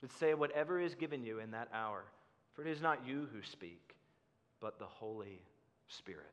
but 0.00 0.12
say 0.12 0.34
whatever 0.34 0.80
is 0.80 0.94
given 0.94 1.24
you 1.24 1.38
in 1.38 1.50
that 1.52 1.68
hour 1.72 2.04
for 2.58 2.66
it 2.66 2.72
is 2.72 2.82
not 2.82 3.06
you 3.06 3.28
who 3.32 3.40
speak, 3.40 3.94
but 4.60 4.80
the 4.80 4.84
Holy 4.84 5.40
Spirit. 5.86 6.32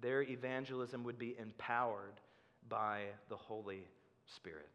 Their 0.00 0.22
evangelism 0.22 1.02
would 1.02 1.18
be 1.18 1.34
empowered 1.36 2.20
by 2.68 3.06
the 3.28 3.34
Holy 3.34 3.88
Spirit. 4.36 4.68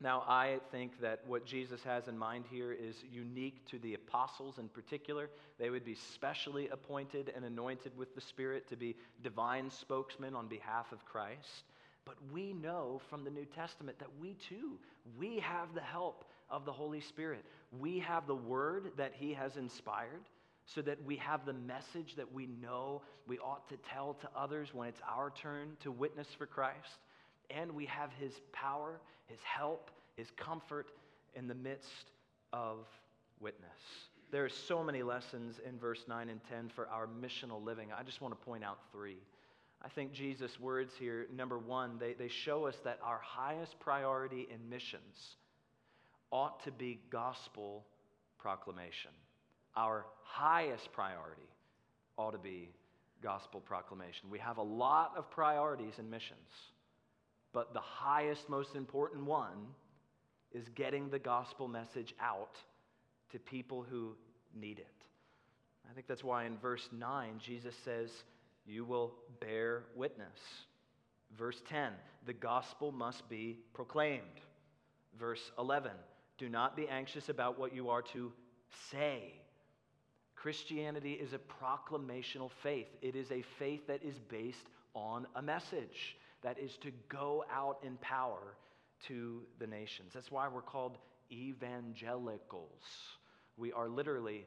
Now, 0.00 0.24
I 0.28 0.58
think 0.70 1.00
that 1.00 1.20
what 1.26 1.46
Jesus 1.46 1.82
has 1.84 2.06
in 2.06 2.18
mind 2.18 2.44
here 2.50 2.70
is 2.70 2.96
unique 3.10 3.64
to 3.70 3.78
the 3.78 3.94
apostles 3.94 4.58
in 4.58 4.68
particular. 4.68 5.30
They 5.58 5.70
would 5.70 5.86
be 5.86 5.94
specially 5.94 6.68
appointed 6.68 7.32
and 7.34 7.46
anointed 7.46 7.96
with 7.96 8.14
the 8.14 8.20
Spirit 8.20 8.68
to 8.68 8.76
be 8.76 8.94
divine 9.22 9.70
spokesmen 9.70 10.34
on 10.34 10.48
behalf 10.48 10.92
of 10.92 11.04
Christ. 11.06 11.64
But 12.04 12.16
we 12.30 12.52
know 12.52 13.00
from 13.08 13.24
the 13.24 13.30
New 13.30 13.46
Testament 13.46 13.98
that 13.98 14.10
we 14.20 14.34
too, 14.34 14.78
we 15.18 15.38
have 15.38 15.74
the 15.74 15.80
help 15.80 16.26
of 16.50 16.66
the 16.66 16.72
Holy 16.72 17.00
Spirit. 17.00 17.44
We 17.80 17.98
have 18.00 18.26
the 18.26 18.34
word 18.34 18.92
that 18.98 19.12
He 19.14 19.32
has 19.32 19.56
inspired 19.56 20.28
so 20.66 20.82
that 20.82 21.02
we 21.04 21.16
have 21.16 21.46
the 21.46 21.52
message 21.52 22.16
that 22.16 22.32
we 22.32 22.48
know 22.60 23.00
we 23.26 23.38
ought 23.38 23.68
to 23.70 23.76
tell 23.92 24.14
to 24.14 24.28
others 24.36 24.74
when 24.74 24.88
it's 24.88 25.00
our 25.08 25.30
turn 25.30 25.76
to 25.80 25.90
witness 25.90 26.28
for 26.36 26.46
Christ. 26.46 26.98
And 27.50 27.72
we 27.72 27.86
have 27.86 28.10
His 28.20 28.32
power, 28.52 29.00
His 29.26 29.38
help, 29.42 29.90
His 30.16 30.30
comfort 30.36 30.88
in 31.34 31.48
the 31.48 31.54
midst 31.54 32.10
of 32.52 32.86
witness. 33.40 33.70
There 34.32 34.44
are 34.44 34.50
so 34.50 34.82
many 34.82 35.02
lessons 35.02 35.60
in 35.66 35.78
verse 35.78 36.04
9 36.08 36.28
and 36.28 36.40
10 36.50 36.70
for 36.74 36.88
our 36.88 37.06
missional 37.06 37.64
living. 37.64 37.88
I 37.96 38.02
just 38.02 38.20
want 38.20 38.38
to 38.38 38.44
point 38.44 38.64
out 38.64 38.78
three. 38.90 39.18
I 39.82 39.88
think 39.88 40.12
Jesus' 40.12 40.58
words 40.58 40.94
here, 40.98 41.26
number 41.34 41.58
one, 41.58 41.98
they, 41.98 42.14
they 42.14 42.28
show 42.28 42.66
us 42.66 42.74
that 42.84 42.98
our 43.02 43.20
highest 43.22 43.78
priority 43.78 44.48
in 44.52 44.68
missions 44.68 45.36
ought 46.32 46.64
to 46.64 46.72
be 46.72 46.98
gospel 47.10 47.84
proclamation. 48.38 49.12
Our 49.76 50.06
highest 50.22 50.92
priority 50.92 51.48
ought 52.16 52.32
to 52.32 52.38
be 52.38 52.70
gospel 53.22 53.60
proclamation. 53.60 54.28
We 54.30 54.38
have 54.38 54.58
a 54.58 54.62
lot 54.62 55.12
of 55.16 55.30
priorities 55.30 55.94
in 55.98 56.10
missions, 56.10 56.48
but 57.56 57.72
the 57.72 57.80
highest, 57.80 58.50
most 58.50 58.74
important 58.74 59.24
one 59.24 59.68
is 60.52 60.68
getting 60.74 61.08
the 61.08 61.18
gospel 61.18 61.68
message 61.68 62.14
out 62.20 62.58
to 63.32 63.38
people 63.38 63.82
who 63.88 64.14
need 64.54 64.78
it. 64.78 65.06
I 65.90 65.94
think 65.94 66.06
that's 66.06 66.22
why 66.22 66.44
in 66.44 66.58
verse 66.58 66.90
9, 66.92 67.40
Jesus 67.42 67.74
says, 67.82 68.10
You 68.66 68.84
will 68.84 69.14
bear 69.40 69.84
witness. 69.94 70.38
Verse 71.38 71.62
10, 71.66 71.92
the 72.26 72.34
gospel 72.34 72.92
must 72.92 73.26
be 73.30 73.56
proclaimed. 73.72 74.42
Verse 75.18 75.50
11, 75.58 75.92
do 76.36 76.50
not 76.50 76.76
be 76.76 76.86
anxious 76.88 77.30
about 77.30 77.58
what 77.58 77.74
you 77.74 77.88
are 77.88 78.02
to 78.02 78.34
say. 78.90 79.32
Christianity 80.34 81.12
is 81.12 81.32
a 81.32 81.38
proclamational 81.38 82.50
faith. 82.62 82.88
It 83.00 83.16
is 83.16 83.32
a 83.32 83.40
faith 83.58 83.86
that 83.86 84.04
is 84.04 84.18
based 84.28 84.66
on 84.94 85.26
a 85.34 85.40
message 85.40 86.18
that 86.46 86.60
is 86.60 86.76
to 86.78 86.92
go 87.08 87.44
out 87.52 87.78
in 87.82 87.96
power 87.96 88.54
to 89.08 89.42
the 89.58 89.66
nations. 89.66 90.12
That's 90.14 90.30
why 90.30 90.46
we're 90.46 90.62
called 90.62 90.96
evangelicals. 91.32 92.84
We 93.56 93.72
are 93.72 93.88
literally 93.88 94.46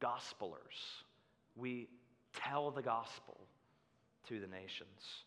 gospelers. 0.00 1.02
We 1.56 1.88
tell 2.36 2.70
the 2.70 2.82
gospel 2.82 3.36
to 4.28 4.38
the 4.38 4.46
nations. 4.46 5.24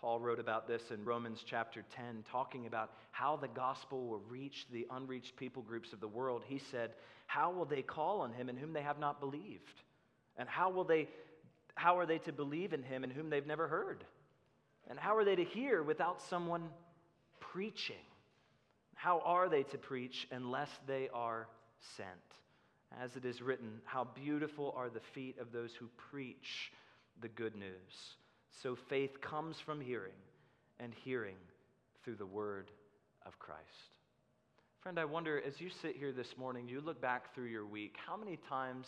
Paul 0.00 0.18
wrote 0.18 0.40
about 0.40 0.66
this 0.66 0.82
in 0.90 1.04
Romans 1.04 1.44
chapter 1.46 1.84
10, 1.94 2.24
talking 2.28 2.66
about 2.66 2.90
how 3.12 3.36
the 3.36 3.46
gospel 3.46 4.08
will 4.08 4.22
reach 4.28 4.66
the 4.72 4.88
unreached 4.90 5.36
people 5.36 5.62
groups 5.62 5.92
of 5.92 6.00
the 6.00 6.08
world. 6.08 6.42
He 6.48 6.58
said, 6.58 6.90
How 7.28 7.52
will 7.52 7.64
they 7.64 7.82
call 7.82 8.22
on 8.22 8.32
him 8.32 8.48
in 8.48 8.56
whom 8.56 8.72
they 8.72 8.82
have 8.82 8.98
not 8.98 9.20
believed? 9.20 9.82
And 10.36 10.48
how 10.48 10.70
will 10.70 10.84
they 10.84 11.06
how 11.76 11.96
are 11.96 12.06
they 12.06 12.18
to 12.18 12.32
believe 12.32 12.72
in 12.72 12.82
him 12.82 13.04
in 13.04 13.10
whom 13.10 13.30
they've 13.30 13.46
never 13.46 13.68
heard? 13.68 14.04
And 14.88 14.98
how 14.98 15.16
are 15.16 15.24
they 15.24 15.36
to 15.36 15.44
hear 15.44 15.82
without 15.82 16.22
someone 16.22 16.68
preaching? 17.40 17.96
How 18.94 19.20
are 19.20 19.48
they 19.48 19.62
to 19.64 19.78
preach 19.78 20.26
unless 20.30 20.70
they 20.86 21.08
are 21.12 21.46
sent? 21.96 22.08
As 23.00 23.16
it 23.16 23.24
is 23.24 23.42
written, 23.42 23.80
How 23.84 24.04
beautiful 24.04 24.74
are 24.76 24.88
the 24.88 25.00
feet 25.12 25.38
of 25.38 25.52
those 25.52 25.72
who 25.74 25.88
preach 26.10 26.72
the 27.20 27.28
good 27.28 27.54
news. 27.54 28.16
So 28.62 28.74
faith 28.74 29.20
comes 29.20 29.60
from 29.60 29.80
hearing, 29.80 30.12
and 30.80 30.92
hearing 31.04 31.36
through 32.04 32.16
the 32.16 32.26
word 32.26 32.70
of 33.26 33.38
Christ. 33.38 33.62
Friend, 34.80 34.98
I 34.98 35.04
wonder 35.04 35.42
as 35.44 35.60
you 35.60 35.68
sit 35.82 35.96
here 35.96 36.12
this 36.12 36.36
morning, 36.38 36.68
you 36.68 36.80
look 36.80 37.00
back 37.00 37.34
through 37.34 37.46
your 37.46 37.66
week, 37.66 37.96
how 38.06 38.16
many 38.16 38.38
times 38.48 38.86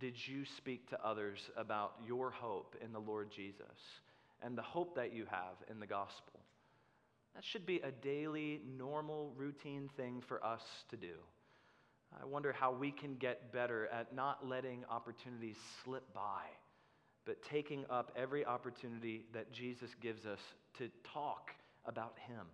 did 0.00 0.14
you 0.26 0.44
speak 0.44 0.88
to 0.90 1.06
others 1.06 1.50
about 1.56 1.94
your 2.06 2.30
hope 2.30 2.76
in 2.82 2.92
the 2.92 3.00
Lord 3.00 3.30
Jesus 3.30 4.00
and 4.44 4.56
the 4.56 4.62
hope 4.62 4.94
that 4.96 5.14
you 5.14 5.24
have 5.30 5.56
in 5.70 5.80
the 5.80 5.86
gospel? 5.86 6.40
That 7.34 7.44
should 7.44 7.66
be 7.66 7.80
a 7.80 7.90
daily, 7.90 8.60
normal, 8.78 9.32
routine 9.36 9.90
thing 9.96 10.22
for 10.26 10.44
us 10.44 10.62
to 10.90 10.96
do. 10.96 11.14
I 12.20 12.24
wonder 12.26 12.52
how 12.52 12.72
we 12.72 12.92
can 12.92 13.16
get 13.16 13.52
better 13.52 13.88
at 13.88 14.14
not 14.14 14.46
letting 14.46 14.84
opportunities 14.88 15.56
slip 15.82 16.14
by, 16.14 16.42
but 17.24 17.42
taking 17.42 17.84
up 17.90 18.12
every 18.16 18.44
opportunity 18.44 19.24
that 19.32 19.52
Jesus 19.52 19.90
gives 20.00 20.26
us 20.26 20.38
to 20.78 20.88
talk 21.02 21.50
about 21.86 22.16
Him 22.28 22.46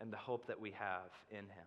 and 0.00 0.10
the 0.10 0.16
hope 0.16 0.46
that 0.46 0.58
we 0.58 0.70
have 0.70 1.10
in 1.30 1.44
Him. 1.44 1.66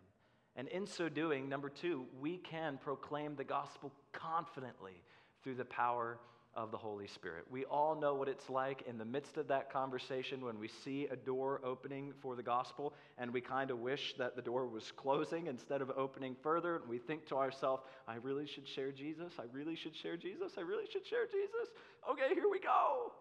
And 0.55 0.67
in 0.69 0.87
so 0.87 1.07
doing, 1.09 1.47
number 1.47 1.69
two, 1.69 2.05
we 2.19 2.37
can 2.37 2.79
proclaim 2.79 3.35
the 3.35 3.43
gospel 3.43 3.93
confidently 4.11 5.03
through 5.43 5.55
the 5.55 5.65
power 5.65 6.17
of 6.57 6.71
the 6.71 6.77
Holy 6.77 7.05
Spirit. 7.05 7.45
We 7.51 7.65
all 7.65 7.95
know 7.95 8.15
what 8.15 8.27
it's 8.27 8.49
like 8.49 8.81
in 8.87 8.97
the 8.97 9.05
midst 9.05 9.37
of 9.37 9.47
that 9.47 9.71
conversation 9.71 10.43
when 10.43 10.59
we 10.59 10.67
see 10.67 11.07
a 11.11 11.15
door 11.15 11.61
opening 11.63 12.11
for 12.19 12.35
the 12.35 12.41
gospel 12.41 12.95
and 13.19 13.31
we 13.31 13.41
kind 13.41 13.69
of 13.69 13.77
wish 13.77 14.15
that 14.17 14.35
the 14.35 14.41
door 14.41 14.67
was 14.67 14.91
closing 14.97 15.45
instead 15.45 15.81
of 15.81 15.91
opening 15.95 16.35
further. 16.41 16.77
And 16.77 16.89
we 16.89 16.97
think 16.97 17.27
to 17.27 17.35
ourselves, 17.35 17.83
I 18.07 18.15
really 18.15 18.47
should 18.47 18.67
share 18.67 18.91
Jesus. 18.91 19.33
I 19.39 19.43
really 19.53 19.75
should 19.75 19.95
share 19.95 20.17
Jesus. 20.17 20.53
I 20.57 20.61
really 20.61 20.85
should 20.91 21.05
share 21.05 21.27
Jesus. 21.27 21.69
Okay, 22.11 22.33
here 22.33 22.49
we 22.51 22.59
go. 22.59 23.13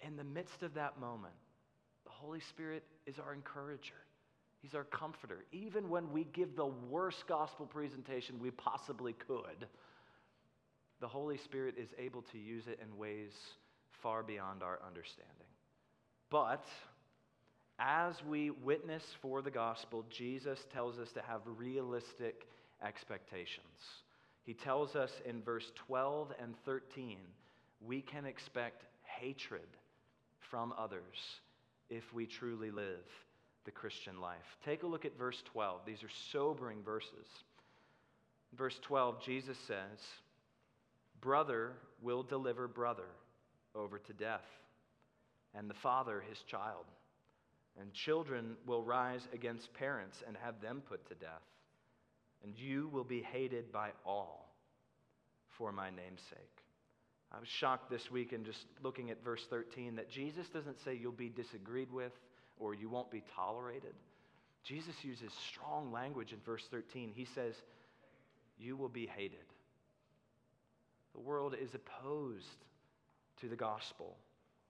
In 0.00 0.16
the 0.16 0.24
midst 0.24 0.62
of 0.62 0.72
that 0.74 0.98
moment, 0.98 1.34
the 2.04 2.10
Holy 2.10 2.40
Spirit 2.40 2.84
is 3.06 3.18
our 3.18 3.34
encourager. 3.34 4.00
He's 4.62 4.74
our 4.74 4.84
comforter. 4.84 5.44
Even 5.52 5.90
when 5.90 6.10
we 6.10 6.24
give 6.24 6.56
the 6.56 6.66
worst 6.66 7.26
gospel 7.28 7.66
presentation 7.66 8.38
we 8.40 8.50
possibly 8.50 9.12
could, 9.12 9.68
the 11.00 11.08
Holy 11.08 11.36
Spirit 11.38 11.74
is 11.78 11.88
able 11.98 12.22
to 12.32 12.38
use 12.38 12.66
it 12.66 12.80
in 12.82 12.96
ways 12.96 13.32
far 14.02 14.22
beyond 14.22 14.62
our 14.62 14.78
understanding. 14.86 15.32
But 16.30 16.64
as 17.78 18.14
we 18.24 18.50
witness 18.50 19.04
for 19.20 19.42
the 19.42 19.50
gospel, 19.50 20.04
Jesus 20.10 20.58
tells 20.72 20.98
us 20.98 21.12
to 21.12 21.22
have 21.22 21.42
realistic 21.44 22.46
expectations. 22.82 23.66
He 24.42 24.54
tells 24.54 24.96
us 24.96 25.10
in 25.24 25.42
verse 25.42 25.72
12 25.86 26.32
and 26.40 26.54
13 26.64 27.18
we 27.84 28.00
can 28.00 28.24
expect 28.24 28.84
hatred 29.02 29.68
from 30.38 30.72
others 30.78 31.40
if 31.90 32.12
we 32.14 32.26
truly 32.26 32.70
live 32.70 33.04
the 33.64 33.70
Christian 33.70 34.20
life. 34.20 34.56
Take 34.64 34.82
a 34.82 34.86
look 34.86 35.04
at 35.04 35.18
verse 35.18 35.42
12. 35.52 35.80
These 35.84 36.02
are 36.02 36.10
sobering 36.32 36.82
verses. 36.82 37.26
Verse 38.56 38.78
12, 38.82 39.22
Jesus 39.22 39.58
says, 39.66 39.98
Brother 41.26 41.72
will 42.02 42.22
deliver 42.22 42.68
brother 42.68 43.08
over 43.74 43.98
to 43.98 44.12
death, 44.12 44.44
and 45.56 45.68
the 45.68 45.74
father 45.74 46.22
his 46.28 46.38
child. 46.42 46.84
And 47.80 47.92
children 47.92 48.56
will 48.64 48.84
rise 48.84 49.26
against 49.34 49.74
parents 49.74 50.22
and 50.24 50.36
have 50.36 50.60
them 50.60 50.84
put 50.88 51.04
to 51.08 51.16
death. 51.16 51.42
And 52.44 52.56
you 52.56 52.88
will 52.92 53.02
be 53.02 53.22
hated 53.22 53.72
by 53.72 53.90
all 54.06 54.54
for 55.58 55.72
my 55.72 55.90
name's 55.90 56.22
sake. 56.30 56.62
I 57.32 57.40
was 57.40 57.48
shocked 57.48 57.90
this 57.90 58.08
week 58.08 58.32
in 58.32 58.44
just 58.44 58.64
looking 58.84 59.10
at 59.10 59.24
verse 59.24 59.44
13 59.50 59.96
that 59.96 60.08
Jesus 60.08 60.46
doesn't 60.50 60.78
say 60.84 60.94
you'll 60.94 61.10
be 61.10 61.28
disagreed 61.28 61.90
with 61.90 62.12
or 62.56 62.72
you 62.72 62.88
won't 62.88 63.10
be 63.10 63.24
tolerated. 63.34 63.94
Jesus 64.62 64.94
uses 65.02 65.32
strong 65.50 65.90
language 65.90 66.32
in 66.32 66.38
verse 66.46 66.62
13. 66.70 67.10
He 67.12 67.26
says, 67.34 67.56
You 68.60 68.76
will 68.76 68.88
be 68.88 69.06
hated. 69.06 69.40
The 71.16 71.22
world 71.22 71.56
is 71.58 71.70
opposed 71.74 72.66
to 73.40 73.48
the 73.48 73.56
gospel. 73.56 74.18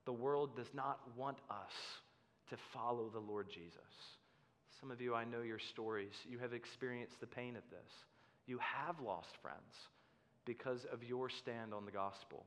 The 0.05 0.13
world 0.13 0.55
does 0.55 0.73
not 0.73 1.01
want 1.17 1.39
us 1.51 1.73
to 2.51 2.57
follow 2.73 3.11
the 3.13 3.19
Lord 3.19 3.49
Jesus. 3.51 3.81
Some 4.81 4.93
of 4.93 5.01
you, 5.01 5.13
I 5.13 5.25
know 5.25 5.43
your 5.43 5.59
stories. 5.59 6.13
You 6.25 6.39
have 6.39 6.53
experienced 6.53 7.19
the 7.19 7.27
pain 7.27 7.57
of 7.57 7.65
this. 7.71 7.91
You 8.47 8.59
have 8.59 9.01
lost 9.01 9.31
friends 9.43 9.75
because 10.45 10.87
of 10.93 11.03
your 11.03 11.29
stand 11.29 11.75
on 11.75 11.85
the 11.85 11.91
gospel. 11.91 12.47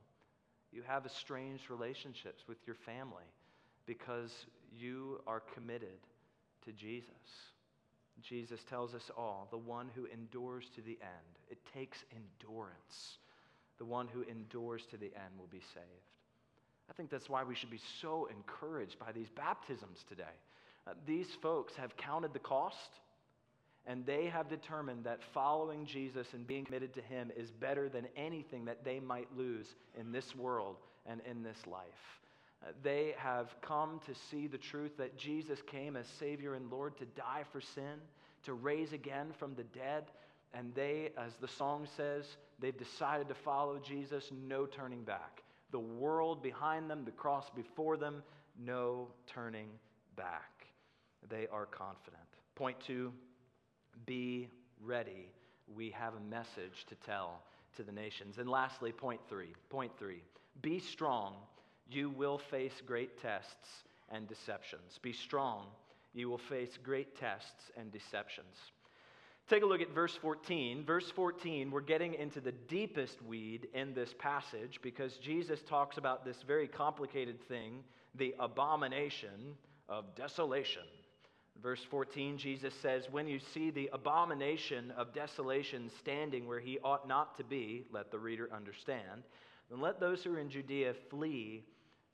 You 0.72 0.82
have 0.88 1.06
estranged 1.06 1.70
relationships 1.70 2.44
with 2.48 2.60
your 2.66 2.78
family 2.78 3.28
because 3.86 4.32
you 4.72 5.20
are 5.28 5.44
committed 5.54 6.00
to 6.64 6.72
Jesus. 6.72 7.10
Jesus 8.22 8.62
tells 8.70 8.96
us 8.96 9.12
all 9.18 9.50
the 9.52 9.58
one 9.58 9.90
who 9.94 10.06
endures 10.06 10.70
to 10.76 10.82
the 10.82 10.98
end. 11.02 11.40
It 11.50 11.58
takes 11.74 12.06
endurance. 12.16 13.18
The 13.80 13.86
one 13.86 14.08
who 14.08 14.22
endures 14.24 14.84
to 14.92 14.98
the 14.98 15.08
end 15.08 15.38
will 15.38 15.48
be 15.48 15.62
saved. 15.74 16.10
I 16.90 16.94
think 16.94 17.10
that's 17.10 17.30
why 17.30 17.44
we 17.44 17.56
should 17.56 17.70
be 17.70 17.82
so 18.02 18.28
encouraged 18.36 19.00
by 19.00 19.12
these 19.12 19.30
baptisms 19.36 20.04
today. 20.08 20.24
Uh, 20.88 20.94
these 21.06 21.28
folks 21.42 21.74
have 21.76 21.96
counted 21.98 22.34
the 22.34 22.40
cost, 22.40 22.90
and 23.86 24.06
they 24.06 24.26
have 24.26 24.50
determined 24.50 25.04
that 25.06 25.20
following 25.34 25.86
Jesus 25.86 26.28
and 26.34 26.46
being 26.46 26.66
committed 26.66 26.94
to 26.96 27.02
Him 27.02 27.32
is 27.38 27.52
better 27.52 27.90
than 27.90 28.08
anything 28.18 28.66
that 28.66 28.84
they 28.84 29.00
might 29.00 29.28
lose 29.38 29.68
in 30.00 30.12
this 30.12 30.36
world 30.36 30.78
and 31.06 31.22
in 31.30 31.44
this 31.44 31.58
life. 31.68 31.84
Uh, 32.62 32.72
they 32.84 33.14
have 33.18 33.48
come 33.62 34.02
to 34.06 34.14
see 34.30 34.48
the 34.48 34.58
truth 34.58 34.92
that 34.98 35.18
Jesus 35.18 35.60
came 35.68 35.96
as 35.96 36.06
Savior 36.20 36.56
and 36.56 36.70
Lord 36.70 36.98
to 36.98 37.06
die 37.06 37.44
for 37.52 37.62
sin, 37.62 37.96
to 38.44 38.54
raise 38.54 38.94
again 38.94 39.28
from 39.38 39.56
the 39.56 39.64
dead. 39.64 40.06
And 40.54 40.74
they, 40.76 41.12
as 41.18 41.32
the 41.40 41.48
song 41.48 41.88
says, 41.96 42.26
they've 42.60 42.78
decided 42.78 43.28
to 43.30 43.36
follow 43.36 43.80
Jesus, 43.80 44.32
no 44.48 44.66
turning 44.66 45.04
back. 45.04 45.42
The 45.72 45.80
world 45.80 46.42
behind 46.42 46.90
them, 46.90 47.06
the 47.06 47.12
cross 47.12 47.50
before 47.56 47.98
them, 47.98 48.24
no 48.60 49.08
turning 49.28 49.68
back. 50.16 50.68
They 51.30 51.48
are 51.52 51.66
confident. 51.66 52.24
Point 52.56 52.78
two 52.86 53.14
be 54.06 54.50
ready. 54.82 55.32
We 55.76 55.92
have 55.92 56.14
a 56.16 56.30
message 56.30 56.86
to 56.88 56.96
tell 56.96 57.44
to 57.78 57.84
the 57.84 57.92
nations. 57.92 58.38
And 58.38 58.50
lastly, 58.50 58.92
point 58.92 59.22
three. 59.30 59.54
Point 59.70 59.92
three 60.00 60.24
be 60.62 60.80
strong 60.80 61.36
you 61.90 62.10
will 62.12 62.38
face 62.38 62.82
great 62.86 63.20
tests 63.20 63.84
and 64.10 64.28
deceptions. 64.28 65.00
Be 65.02 65.14
strong. 65.14 65.66
You 66.14 66.30
will 66.30 66.38
face 66.38 66.78
great 66.84 67.18
tests 67.18 67.72
and 67.76 67.92
deceptions. 67.92 68.56
Take 69.50 69.64
a 69.64 69.66
look 69.66 69.82
at 69.82 69.96
verse 69.96 70.16
14. 70.22 70.86
Verse 70.86 71.10
14, 71.16 71.72
we're 71.72 71.82
getting 71.82 72.14
into 72.14 72.40
the 72.40 72.52
deepest 72.52 73.20
weed 73.24 73.68
in 73.74 73.96
this 73.96 74.14
passage 74.20 74.80
because 74.84 75.18
Jesus 75.18 75.60
talks 75.68 75.98
about 75.98 76.24
this 76.24 76.38
very 76.46 76.68
complicated 76.68 77.42
thing, 77.48 77.84
the 78.14 78.36
abomination 78.40 79.58
of 79.88 80.16
desolation. 80.16 80.84
Verse 81.64 81.84
14, 81.90 82.38
Jesus 82.38 82.76
says, 82.80 83.08
When 83.10 83.28
you 83.28 83.40
see 83.40 83.72
the 83.72 83.90
abomination 83.92 84.92
of 84.92 85.16
desolation 85.16 85.90
standing 86.00 86.48
where 86.48 86.60
he 86.60 86.78
ought 86.84 87.08
not 87.08 87.36
to 87.38 87.44
be, 87.44 87.86
let 87.92 88.12
the 88.12 88.20
reader 88.20 88.50
understand, 88.56 89.24
then 89.72 89.82
let 89.82 90.00
those 90.00 90.24
who 90.24 90.36
are 90.36 90.40
in 90.40 90.52
Judea 90.52 90.94
flee 91.10 91.64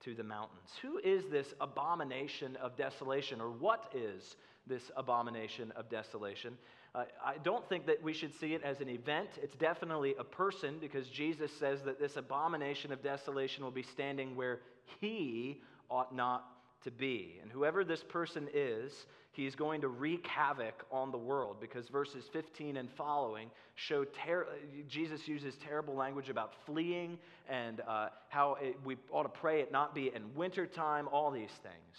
to 0.05 0.15
the 0.15 0.23
mountains. 0.23 0.69
Who 0.81 0.99
is 0.99 1.25
this 1.29 1.53
abomination 1.59 2.55
of 2.55 2.77
desolation, 2.77 3.41
or 3.41 3.49
what 3.51 3.91
is 3.93 4.37
this 4.65 4.89
abomination 4.95 5.73
of 5.75 5.89
desolation? 5.89 6.57
Uh, 6.95 7.03
I 7.23 7.37
don't 7.43 7.67
think 7.67 7.87
that 7.87 8.01
we 8.01 8.13
should 8.13 8.33
see 8.39 8.53
it 8.53 8.63
as 8.63 8.79
an 8.79 8.87
event. 8.87 9.27
It's 9.43 9.55
definitely 9.55 10.15
a 10.17 10.23
person 10.23 10.77
because 10.79 11.07
Jesus 11.09 11.51
says 11.59 11.81
that 11.81 11.99
this 11.99 12.15
abomination 12.15 12.93
of 12.93 13.03
desolation 13.03 13.65
will 13.65 13.71
be 13.71 13.83
standing 13.83 14.35
where 14.35 14.61
he 15.01 15.61
ought 15.89 16.15
not 16.15 16.45
to 16.85 16.91
be. 16.91 17.39
And 17.41 17.51
whoever 17.51 17.83
this 17.83 18.01
person 18.01 18.47
is, 18.53 18.93
he's 19.33 19.55
going 19.55 19.81
to 19.81 19.89
wreak 19.89 20.25
havoc 20.25 20.85
on 20.89 21.11
the 21.11 21.17
world 21.17 21.57
because 21.59 21.89
verses 21.89 22.23
15 22.31 22.77
and 22.77 22.89
following 22.91 23.49
show 23.75 24.05
ter- 24.05 24.47
Jesus 24.87 25.27
uses 25.27 25.55
terrible 25.55 25.95
language 25.95 26.29
about 26.29 26.53
fleeing 26.65 27.17
and 27.49 27.81
uh, 27.81 28.07
how 28.29 28.55
it, 28.61 28.77
we 28.85 28.95
ought 29.11 29.23
to 29.23 29.29
pray 29.29 29.59
it 29.59 29.69
not 29.69 29.93
be 29.93 30.11
in 30.15 30.33
wintertime, 30.33 31.09
all 31.11 31.29
these 31.29 31.51
things. 31.61 31.97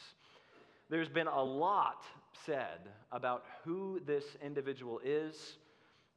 There's 0.89 1.09
been 1.09 1.27
a 1.27 1.43
lot 1.43 2.03
said 2.45 2.91
about 3.13 3.45
who 3.65 4.01
this 4.07 4.25
individual 4.43 5.01
is 5.05 5.57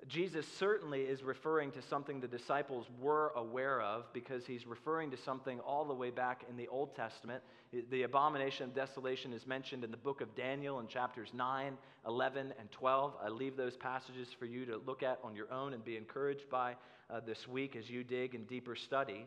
Jesus 0.08 0.48
certainly 0.58 1.02
is 1.02 1.24
referring 1.24 1.72
to 1.72 1.82
something 1.82 2.22
the 2.22 2.28
disciples 2.28 2.88
were 3.02 3.34
aware 3.36 3.82
of 3.82 4.12
because 4.14 4.46
he's 4.46 4.66
referring 4.66 5.12
to 5.12 5.18
something 5.18 5.60
all 5.60 5.84
the 5.84 5.94
way 5.94 6.10
back 6.10 6.46
in 6.50 6.56
the 6.56 6.70
Old 6.70 6.96
Testament. 6.96 7.44
The 7.92 8.04
abomination 8.04 8.64
of 8.64 8.74
desolation 8.74 9.34
is 9.34 9.46
mentioned 9.46 9.84
in 9.84 9.92
the 9.92 9.98
book 9.98 10.22
of 10.22 10.34
Daniel 10.36 10.80
in 10.80 10.88
chapters 10.88 11.32
9, 11.34 11.78
11, 12.08 12.54
and 12.58 12.72
12. 12.72 13.14
I 13.22 13.28
leave 13.28 13.58
those 13.58 13.76
passages 13.76 14.30
for 14.38 14.46
you 14.46 14.66
to 14.66 14.78
look 14.78 15.04
at 15.04 15.20
on 15.22 15.36
your 15.36 15.52
own 15.52 15.74
and 15.74 15.84
be 15.84 15.98
encouraged 15.98 16.50
by 16.50 16.76
uh, 17.10 17.20
this 17.20 17.48
week 17.48 17.76
as 17.76 17.90
you 17.90 18.04
dig 18.06 18.36
in 18.36 18.46
deeper 18.46 18.76
study. 18.76 19.26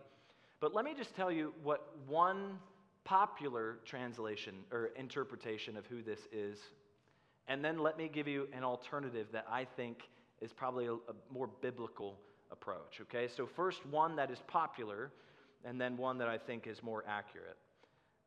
But 0.58 0.74
let 0.74 0.86
me 0.86 0.94
just 0.96 1.14
tell 1.14 1.30
you 1.30 1.52
what 1.62 1.94
one 2.08 2.58
popular 3.04 3.78
translation 3.84 4.54
or 4.72 4.86
interpretation 4.96 5.76
of 5.76 5.86
who 5.86 6.02
this 6.02 6.20
is, 6.32 6.58
and 7.48 7.64
then 7.64 7.78
let 7.78 7.98
me 7.98 8.08
give 8.12 8.28
you 8.28 8.48
an 8.52 8.64
alternative 8.64 9.26
that 9.32 9.46
I 9.50 9.64
think 9.64 10.08
is 10.40 10.52
probably 10.52 10.86
a, 10.86 10.94
a 10.94 11.14
more 11.32 11.48
biblical 11.60 12.18
approach. 12.50 13.00
Okay, 13.02 13.28
so 13.28 13.46
first 13.46 13.84
one 13.86 14.16
that 14.16 14.30
is 14.30 14.38
popular, 14.46 15.10
and 15.64 15.80
then 15.80 15.96
one 15.96 16.18
that 16.18 16.28
I 16.28 16.38
think 16.38 16.66
is 16.66 16.82
more 16.82 17.04
accurate. 17.06 17.56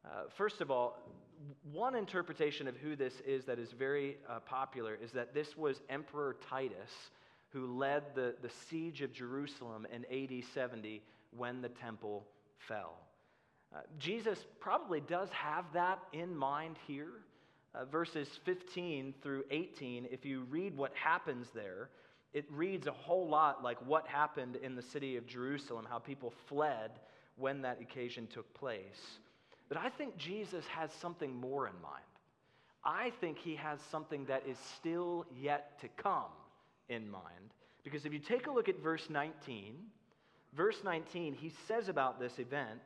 Uh, 0.05 0.23
first 0.35 0.61
of 0.61 0.69
all, 0.69 0.97
one 1.71 1.95
interpretation 1.95 2.67
of 2.67 2.77
who 2.77 2.95
this 2.95 3.13
is 3.25 3.45
that 3.45 3.59
is 3.59 3.71
very 3.71 4.17
uh, 4.29 4.39
popular 4.39 4.97
is 5.01 5.11
that 5.11 5.33
this 5.33 5.57
was 5.57 5.81
Emperor 5.89 6.37
Titus 6.49 6.91
who 7.49 7.77
led 7.77 8.03
the, 8.15 8.35
the 8.41 8.49
siege 8.69 9.01
of 9.01 9.13
Jerusalem 9.13 9.87
in 9.93 10.05
AD 10.05 10.43
70 10.53 11.01
when 11.35 11.61
the 11.61 11.69
temple 11.69 12.25
fell. 12.67 12.97
Uh, 13.73 13.79
Jesus 13.97 14.45
probably 14.59 15.01
does 15.01 15.29
have 15.29 15.65
that 15.73 15.99
in 16.13 16.35
mind 16.35 16.75
here. 16.85 17.11
Uh, 17.75 17.83
verses 17.85 18.29
15 18.45 19.13
through 19.21 19.43
18, 19.51 20.07
if 20.09 20.23
you 20.23 20.45
read 20.49 20.77
what 20.77 20.93
happens 20.95 21.47
there, 21.53 21.89
it 22.33 22.45
reads 22.49 22.87
a 22.87 22.91
whole 22.91 23.27
lot 23.27 23.63
like 23.63 23.77
what 23.85 24.07
happened 24.07 24.55
in 24.57 24.75
the 24.75 24.81
city 24.81 25.17
of 25.17 25.27
Jerusalem, 25.27 25.85
how 25.89 25.99
people 25.99 26.31
fled 26.47 26.91
when 27.37 27.61
that 27.63 27.81
occasion 27.81 28.27
took 28.27 28.53
place. 28.53 29.19
But 29.67 29.77
I 29.77 29.89
think 29.89 30.15
Jesus 30.17 30.63
has 30.67 30.91
something 30.93 31.35
more 31.35 31.67
in 31.67 31.73
mind. 31.81 32.03
I 32.83 33.11
think 33.19 33.39
he 33.39 33.55
has 33.55 33.79
something 33.91 34.25
that 34.25 34.43
is 34.47 34.57
still 34.77 35.25
yet 35.41 35.79
to 35.81 35.87
come 36.01 36.31
in 36.87 37.09
mind. 37.09 37.53
Because 37.83 38.05
if 38.05 38.13
you 38.13 38.19
take 38.19 38.47
a 38.47 38.51
look 38.51 38.69
at 38.69 38.81
verse 38.81 39.09
19, 39.09 39.75
verse 40.55 40.77
19, 40.83 41.33
he 41.33 41.51
says 41.67 41.89
about 41.89 42.19
this 42.19 42.39
event, 42.39 42.81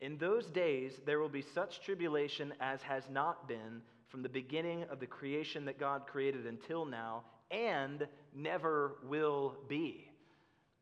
In 0.00 0.16
those 0.18 0.46
days 0.46 0.92
there 1.06 1.18
will 1.18 1.28
be 1.28 1.44
such 1.54 1.80
tribulation 1.80 2.52
as 2.60 2.82
has 2.82 3.04
not 3.10 3.48
been 3.48 3.82
from 4.16 4.22
the 4.22 4.28
beginning 4.30 4.82
of 4.84 4.98
the 4.98 5.06
creation 5.06 5.66
that 5.66 5.78
God 5.78 6.06
created 6.06 6.46
until 6.46 6.86
now, 6.86 7.22
and 7.50 8.08
never 8.34 8.94
will 9.06 9.58
be. 9.68 10.08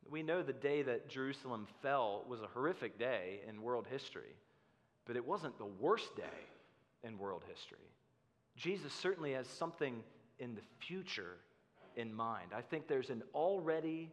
We 0.09 0.23
know 0.23 0.45
the 0.45 0.53
day 0.53 0.83
that 0.83 1.09
Jerusalem 1.09 1.67
fell 1.83 2.25
was 2.29 2.43
a 2.43 2.47
horrific 2.47 2.97
day 2.97 3.41
in 3.49 3.61
world 3.61 3.89
history, 3.91 4.37
but 5.05 5.17
it 5.17 5.27
wasn't 5.27 5.59
the 5.59 5.67
worst 5.67 6.15
day 6.15 6.23
in 7.03 7.19
world 7.19 7.43
history. 7.53 7.91
Jesus 8.57 8.93
certainly 8.93 9.33
has 9.33 9.49
something 9.49 10.05
in 10.39 10.55
the 10.55 10.63
future 10.87 11.39
in 11.97 12.15
mind. 12.15 12.53
I 12.57 12.61
think 12.61 12.87
there's 12.87 13.11
an 13.11 13.25
already 13.35 14.13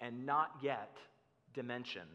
and 0.00 0.24
not 0.24 0.52
yet 0.62 0.96
dimension 1.52 2.08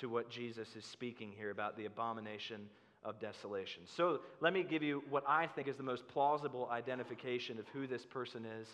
to 0.00 0.10
what 0.10 0.28
Jesus 0.28 0.76
is 0.76 0.84
speaking 0.84 1.32
here 1.34 1.50
about 1.50 1.74
the 1.78 1.86
abomination 1.86 2.68
of 3.02 3.18
desolation. 3.20 3.82
So 3.86 4.20
let 4.40 4.52
me 4.52 4.62
give 4.62 4.82
you 4.82 5.02
what 5.08 5.24
I 5.26 5.46
think 5.46 5.68
is 5.68 5.76
the 5.76 5.82
most 5.82 6.06
plausible 6.08 6.68
identification 6.70 7.58
of 7.58 7.66
who 7.68 7.86
this 7.86 8.04
person 8.04 8.44
is 8.44 8.68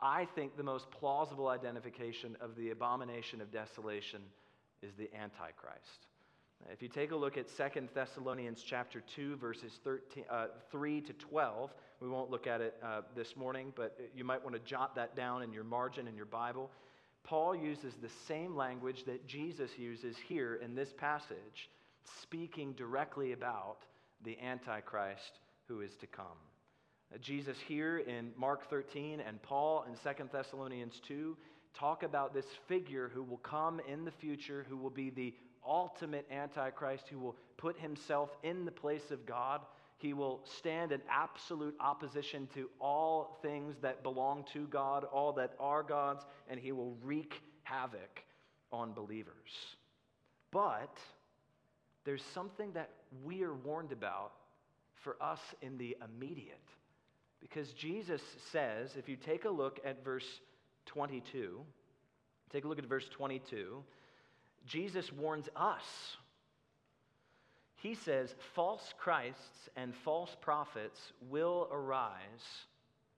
I 0.00 0.26
think 0.36 0.56
the 0.56 0.62
most 0.62 0.90
plausible 0.90 1.48
identification 1.48 2.36
of 2.40 2.54
the 2.54 2.70
abomination 2.70 3.40
of 3.40 3.50
desolation 3.50 4.20
is 4.80 4.94
the 4.94 5.10
Antichrist. 5.14 6.06
If 6.72 6.82
you 6.82 6.88
take 6.88 7.10
a 7.10 7.16
look 7.16 7.36
at 7.36 7.48
Second 7.50 7.88
Thessalonians 7.94 8.62
chapter 8.64 9.02
2, 9.14 9.36
verses 9.36 9.72
13, 9.82 10.24
uh, 10.30 10.46
3 10.70 11.00
to 11.02 11.12
12, 11.14 11.72
we 12.00 12.08
won't 12.08 12.30
look 12.30 12.46
at 12.46 12.60
it 12.60 12.76
uh, 12.82 13.02
this 13.16 13.36
morning, 13.36 13.72
but 13.74 13.98
you 14.14 14.24
might 14.24 14.42
want 14.42 14.54
to 14.54 14.62
jot 14.62 14.94
that 14.94 15.16
down 15.16 15.42
in 15.42 15.52
your 15.52 15.64
margin 15.64 16.06
in 16.06 16.16
your 16.16 16.26
Bible. 16.26 16.70
Paul 17.24 17.54
uses 17.54 17.94
the 17.94 18.10
same 18.26 18.56
language 18.56 19.04
that 19.04 19.26
Jesus 19.26 19.70
uses 19.78 20.16
here 20.28 20.60
in 20.62 20.74
this 20.74 20.92
passage, 20.96 21.70
speaking 22.22 22.72
directly 22.72 23.32
about 23.32 23.78
the 24.24 24.38
Antichrist 24.40 25.40
who 25.66 25.80
is 25.80 25.94
to 25.96 26.06
come. 26.06 26.26
Jesus 27.20 27.56
here 27.66 27.98
in 27.98 28.30
Mark 28.36 28.68
13 28.68 29.20
and 29.20 29.40
Paul 29.42 29.84
in 29.88 29.94
2 29.94 30.24
Thessalonians 30.30 31.00
2 31.06 31.36
talk 31.74 32.02
about 32.02 32.34
this 32.34 32.46
figure 32.66 33.10
who 33.14 33.22
will 33.22 33.38
come 33.38 33.80
in 33.88 34.04
the 34.04 34.10
future, 34.10 34.66
who 34.68 34.76
will 34.76 34.90
be 34.90 35.10
the 35.10 35.34
ultimate 35.66 36.26
Antichrist, 36.30 37.04
who 37.08 37.18
will 37.18 37.36
put 37.56 37.78
himself 37.78 38.30
in 38.42 38.64
the 38.64 38.70
place 38.70 39.10
of 39.10 39.24
God. 39.26 39.62
He 39.98 40.12
will 40.12 40.40
stand 40.44 40.92
in 40.92 41.00
absolute 41.10 41.74
opposition 41.80 42.48
to 42.54 42.68
all 42.80 43.38
things 43.42 43.76
that 43.82 44.02
belong 44.02 44.44
to 44.52 44.66
God, 44.66 45.04
all 45.04 45.32
that 45.34 45.54
are 45.58 45.82
God's, 45.82 46.24
and 46.48 46.60
he 46.60 46.72
will 46.72 46.96
wreak 47.02 47.40
havoc 47.64 48.22
on 48.70 48.92
believers. 48.92 49.34
But 50.50 50.96
there's 52.08 52.24
something 52.32 52.72
that 52.72 52.88
we 53.22 53.42
are 53.42 53.52
warned 53.52 53.92
about 53.92 54.32
for 54.94 55.22
us 55.22 55.40
in 55.60 55.76
the 55.76 55.94
immediate. 56.02 56.56
Because 57.38 57.70
Jesus 57.72 58.22
says, 58.50 58.96
if 58.96 59.10
you 59.10 59.16
take 59.16 59.44
a 59.44 59.50
look 59.50 59.78
at 59.84 60.02
verse 60.02 60.24
22, 60.86 61.60
take 62.50 62.64
a 62.64 62.68
look 62.68 62.78
at 62.78 62.86
verse 62.86 63.06
22, 63.10 63.84
Jesus 64.64 65.12
warns 65.12 65.50
us. 65.54 65.82
He 67.76 67.94
says, 67.94 68.34
false 68.54 68.94
Christs 68.96 69.68
and 69.76 69.94
false 69.94 70.34
prophets 70.40 71.12
will 71.28 71.68
arise 71.70 72.64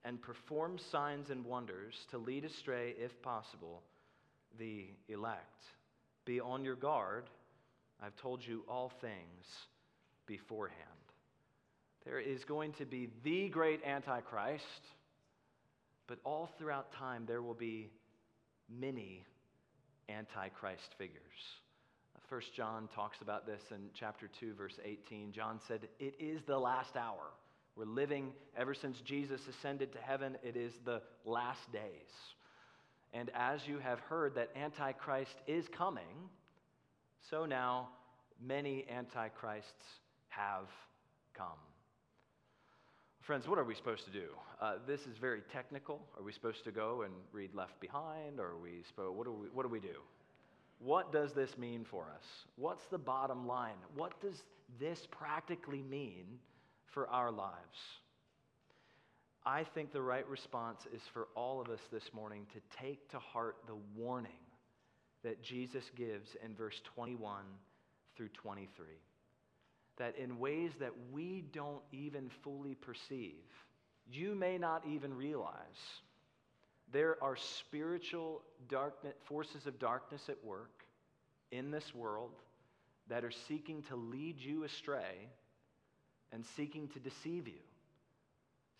and 0.03 0.21
perform 0.21 0.77
signs 0.77 1.29
and 1.29 1.45
wonders 1.45 1.95
to 2.09 2.17
lead 2.17 2.43
astray, 2.43 2.93
if 2.99 3.21
possible, 3.21 3.83
the 4.59 4.87
elect. 5.07 5.63
Be 6.25 6.41
on 6.41 6.65
your 6.65 6.75
guard. 6.75 7.29
I've 8.01 8.15
told 8.15 8.45
you 8.45 8.63
all 8.67 8.91
things 9.01 9.45
beforehand. 10.25 10.79
There 12.05 12.19
is 12.19 12.43
going 12.45 12.73
to 12.73 12.85
be 12.85 13.09
the 13.23 13.49
great 13.49 13.83
Antichrist, 13.85 14.63
but 16.07 16.17
all 16.23 16.49
throughout 16.57 16.91
time 16.93 17.25
there 17.27 17.41
will 17.41 17.53
be 17.53 17.91
many 18.69 19.23
Antichrist 20.09 20.95
figures. 20.97 21.19
First 22.27 22.53
John 22.55 22.87
talks 22.95 23.17
about 23.21 23.45
this 23.45 23.61
in 23.71 23.89
chapter 23.93 24.29
2, 24.39 24.53
verse 24.53 24.79
18. 24.85 25.33
John 25.33 25.59
said, 25.67 25.89
It 25.99 26.15
is 26.17 26.41
the 26.47 26.57
last 26.57 26.95
hour. 26.95 27.33
We're 27.75 27.85
living 27.85 28.31
ever 28.57 28.73
since 28.73 29.01
Jesus 29.01 29.41
ascended 29.49 29.91
to 29.93 29.99
heaven, 29.99 30.37
it 30.41 30.55
is 30.55 30.71
the 30.85 31.01
last 31.25 31.71
days. 31.73 31.81
And 33.13 33.29
as 33.35 33.59
you 33.67 33.79
have 33.79 33.99
heard 33.99 34.35
that 34.35 34.49
Antichrist 34.55 35.35
is 35.45 35.65
coming, 35.77 36.29
so 37.29 37.45
now 37.45 37.89
many 38.43 38.85
Antichrists 38.89 39.85
have 40.29 40.67
come. 41.37 41.47
Friends, 43.21 43.47
what 43.47 43.59
are 43.59 43.63
we 43.63 43.75
supposed 43.75 44.05
to 44.05 44.11
do? 44.11 44.29
Uh, 44.59 44.73
this 44.87 45.01
is 45.01 45.17
very 45.19 45.41
technical. 45.53 46.01
Are 46.17 46.23
we 46.23 46.33
supposed 46.33 46.63
to 46.63 46.71
go 46.71 47.03
and 47.03 47.13
read 47.31 47.53
Left 47.53 47.79
Behind? 47.79 48.39
Or 48.39 48.47
are 48.47 48.59
we 48.59 48.83
supposed, 48.87 49.15
what, 49.15 49.25
do 49.25 49.33
we, 49.33 49.47
what 49.53 49.63
do 49.63 49.69
we 49.69 49.79
do? 49.79 49.99
What 50.79 51.13
does 51.13 51.33
this 51.33 51.57
mean 51.57 51.85
for 51.89 52.05
us? 52.15 52.25
What's 52.55 52.85
the 52.87 52.97
bottom 52.97 53.45
line? 53.45 53.75
What 53.95 54.19
does 54.21 54.41
this 54.79 55.07
practically 55.11 55.83
mean 55.83 56.25
for 56.87 57.07
our 57.09 57.31
lives? 57.31 57.77
I 59.45 59.63
think 59.63 59.93
the 59.93 60.01
right 60.01 60.27
response 60.27 60.81
is 60.93 61.01
for 61.13 61.27
all 61.35 61.61
of 61.61 61.69
us 61.69 61.79
this 61.91 62.09
morning 62.13 62.47
to 62.53 62.77
take 62.81 63.09
to 63.11 63.19
heart 63.19 63.57
the 63.67 63.75
warning 63.95 64.31
that 65.23 65.43
Jesus 65.43 65.83
gives 65.95 66.29
in 66.43 66.55
verse 66.55 66.81
21 66.95 67.43
through 68.15 68.29
23 68.29 68.85
that 69.97 70.17
in 70.17 70.39
ways 70.39 70.71
that 70.79 70.93
we 71.11 71.43
don't 71.53 71.83
even 71.91 72.29
fully 72.43 72.75
perceive, 72.75 73.43
you 74.11 74.33
may 74.33 74.57
not 74.57 74.83
even 74.87 75.13
realize, 75.13 75.53
there 76.91 77.17
are 77.21 77.35
spiritual 77.35 78.41
darkness, 78.67 79.13
forces 79.25 79.67
of 79.67 79.79
darkness 79.79 80.23
at 80.27 80.43
work 80.43 80.83
in 81.51 81.71
this 81.71 81.93
world 81.93 82.31
that 83.09 83.23
are 83.23 83.31
seeking 83.47 83.83
to 83.83 83.95
lead 83.95 84.39
you 84.39 84.63
astray 84.63 85.29
and 86.31 86.45
seeking 86.55 86.87
to 86.89 86.99
deceive 86.99 87.47
you, 87.47 87.61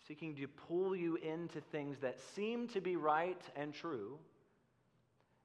seeking 0.08 0.34
to 0.34 0.48
pull 0.48 0.96
you 0.96 1.16
into 1.16 1.60
things 1.70 1.98
that 2.00 2.18
seem 2.34 2.66
to 2.68 2.80
be 2.80 2.96
right 2.96 3.40
and 3.54 3.72
true 3.72 4.18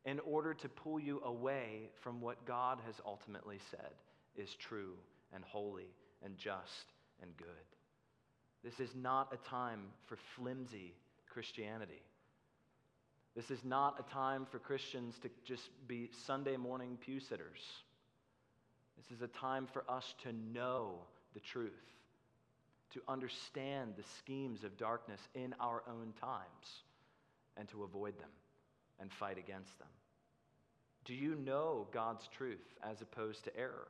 in 0.07 0.21
order 0.21 0.53
to 0.53 0.69
pull 0.69 0.99
you 0.99 1.21
away 1.25 1.89
from 2.01 2.21
what 2.21 2.45
God 2.45 2.79
has 2.85 2.95
ultimately 3.05 3.59
said 3.69 3.91
is 4.37 4.55
true 4.55 4.93
and 5.33 5.43
holy 5.43 5.91
and 6.23 6.37
just 6.37 6.93
and 7.21 7.35
good. 7.35 7.47
This 8.63 8.79
is 8.79 8.95
not 8.95 9.33
a 9.33 9.49
time 9.49 9.81
for 10.05 10.17
flimsy 10.37 10.93
Christianity. 11.29 12.01
This 13.35 13.51
is 13.51 13.59
not 13.65 13.99
a 13.99 14.13
time 14.13 14.47
for 14.49 14.59
Christians 14.59 15.15
to 15.23 15.29
just 15.43 15.69
be 15.87 16.09
Sunday 16.25 16.55
morning 16.55 16.97
pew 17.01 17.19
sitters. 17.19 17.59
This 18.95 19.17
is 19.17 19.21
a 19.21 19.27
time 19.27 19.67
for 19.73 19.83
us 19.89 20.15
to 20.23 20.31
know 20.53 21.01
the 21.33 21.41
truth, 21.41 21.73
to 22.93 23.01
understand 23.09 23.93
the 23.97 24.05
schemes 24.19 24.63
of 24.63 24.77
darkness 24.77 25.19
in 25.35 25.53
our 25.59 25.83
own 25.85 26.13
times, 26.19 26.81
and 27.57 27.67
to 27.69 27.83
avoid 27.83 28.17
them 28.19 28.29
and 28.99 29.11
fight 29.11 29.37
against 29.37 29.77
them. 29.79 29.87
Do 31.05 31.13
you 31.13 31.35
know 31.35 31.87
God's 31.93 32.27
truth 32.37 32.65
as 32.83 33.01
opposed 33.01 33.43
to 33.45 33.57
error? 33.57 33.87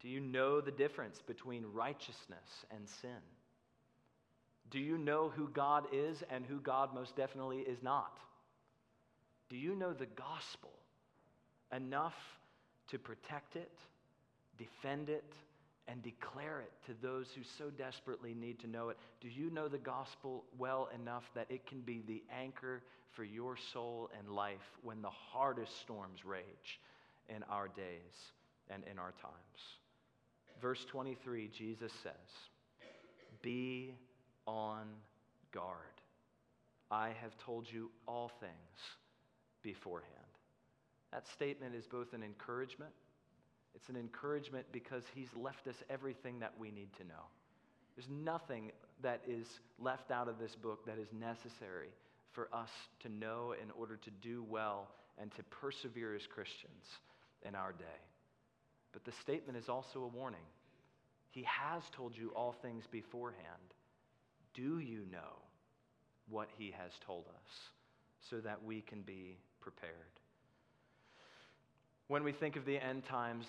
Do 0.00 0.08
you 0.08 0.20
know 0.20 0.60
the 0.60 0.70
difference 0.70 1.20
between 1.26 1.64
righteousness 1.72 2.66
and 2.70 2.88
sin? 3.00 3.10
Do 4.70 4.78
you 4.78 4.96
know 4.96 5.28
who 5.28 5.48
God 5.48 5.86
is 5.92 6.22
and 6.30 6.44
who 6.46 6.58
God 6.58 6.94
most 6.94 7.16
definitely 7.16 7.58
is 7.58 7.82
not? 7.82 8.16
Do 9.48 9.56
you 9.56 9.74
know 9.74 9.92
the 9.92 10.06
gospel 10.06 10.72
enough 11.74 12.16
to 12.88 12.98
protect 12.98 13.56
it, 13.56 13.72
defend 14.56 15.08
it, 15.08 15.34
and 15.88 16.02
declare 16.02 16.60
it 16.60 16.72
to 16.86 16.92
those 17.02 17.26
who 17.36 17.42
so 17.58 17.70
desperately 17.70 18.34
need 18.34 18.60
to 18.60 18.66
know 18.66 18.88
it? 18.88 18.96
Do 19.20 19.28
you 19.28 19.50
know 19.50 19.68
the 19.68 19.78
gospel 19.78 20.44
well 20.58 20.88
enough 20.94 21.24
that 21.34 21.50
it 21.50 21.66
can 21.66 21.80
be 21.80 22.02
the 22.06 22.22
anchor 22.34 22.82
for 23.12 23.24
your 23.24 23.56
soul 23.72 24.10
and 24.18 24.28
life 24.28 24.78
when 24.82 25.02
the 25.02 25.10
hardest 25.10 25.80
storms 25.80 26.24
rage 26.24 26.80
in 27.28 27.42
our 27.44 27.68
days 27.68 28.32
and 28.70 28.82
in 28.90 28.98
our 28.98 29.12
times? 29.22 29.78
Verse 30.60 30.84
23, 30.90 31.50
Jesus 31.56 31.92
says, 32.02 32.12
Be 33.42 33.94
on 34.46 34.86
guard. 35.52 35.76
I 36.90 37.08
have 37.20 37.36
told 37.38 37.66
you 37.70 37.90
all 38.06 38.30
things 38.40 38.52
beforehand. 39.62 40.12
That 41.12 41.26
statement 41.28 41.74
is 41.74 41.86
both 41.86 42.12
an 42.12 42.22
encouragement, 42.22 42.92
it's 43.74 43.88
an 43.88 43.96
encouragement 43.96 44.66
because 44.72 45.02
he's 45.14 45.28
left 45.34 45.66
us 45.66 45.76
everything 45.88 46.38
that 46.40 46.52
we 46.58 46.70
need 46.70 46.92
to 46.98 47.04
know. 47.04 47.24
There's 47.96 48.08
nothing 48.08 48.72
that 49.02 49.22
is 49.26 49.46
left 49.78 50.10
out 50.10 50.28
of 50.28 50.38
this 50.38 50.54
book 50.54 50.86
that 50.86 50.98
is 50.98 51.08
necessary 51.18 51.88
for 52.32 52.48
us 52.52 52.70
to 53.00 53.08
know 53.08 53.54
in 53.60 53.70
order 53.78 53.96
to 53.96 54.10
do 54.22 54.44
well 54.48 54.88
and 55.18 55.30
to 55.36 55.42
persevere 55.44 56.14
as 56.14 56.22
Christians 56.34 56.84
in 57.46 57.54
our 57.54 57.72
day. 57.72 58.00
But 58.92 59.04
the 59.04 59.12
statement 59.22 59.58
is 59.58 59.68
also 59.68 60.00
a 60.00 60.08
warning. 60.08 60.44
He 61.30 61.44
has 61.44 61.82
told 61.96 62.16
you 62.16 62.30
all 62.36 62.54
things 62.62 62.84
beforehand. 62.90 63.44
Do 64.54 64.78
you 64.78 65.06
know 65.10 65.40
what 66.28 66.48
He 66.58 66.74
has 66.78 66.90
told 67.06 67.24
us 67.26 67.50
so 68.30 68.40
that 68.40 68.64
we 68.64 68.82
can 68.82 69.02
be 69.02 69.38
prepared? 69.60 69.92
When 72.08 72.24
we 72.24 72.32
think 72.32 72.56
of 72.56 72.66
the 72.66 72.76
end 72.76 73.04
times, 73.06 73.46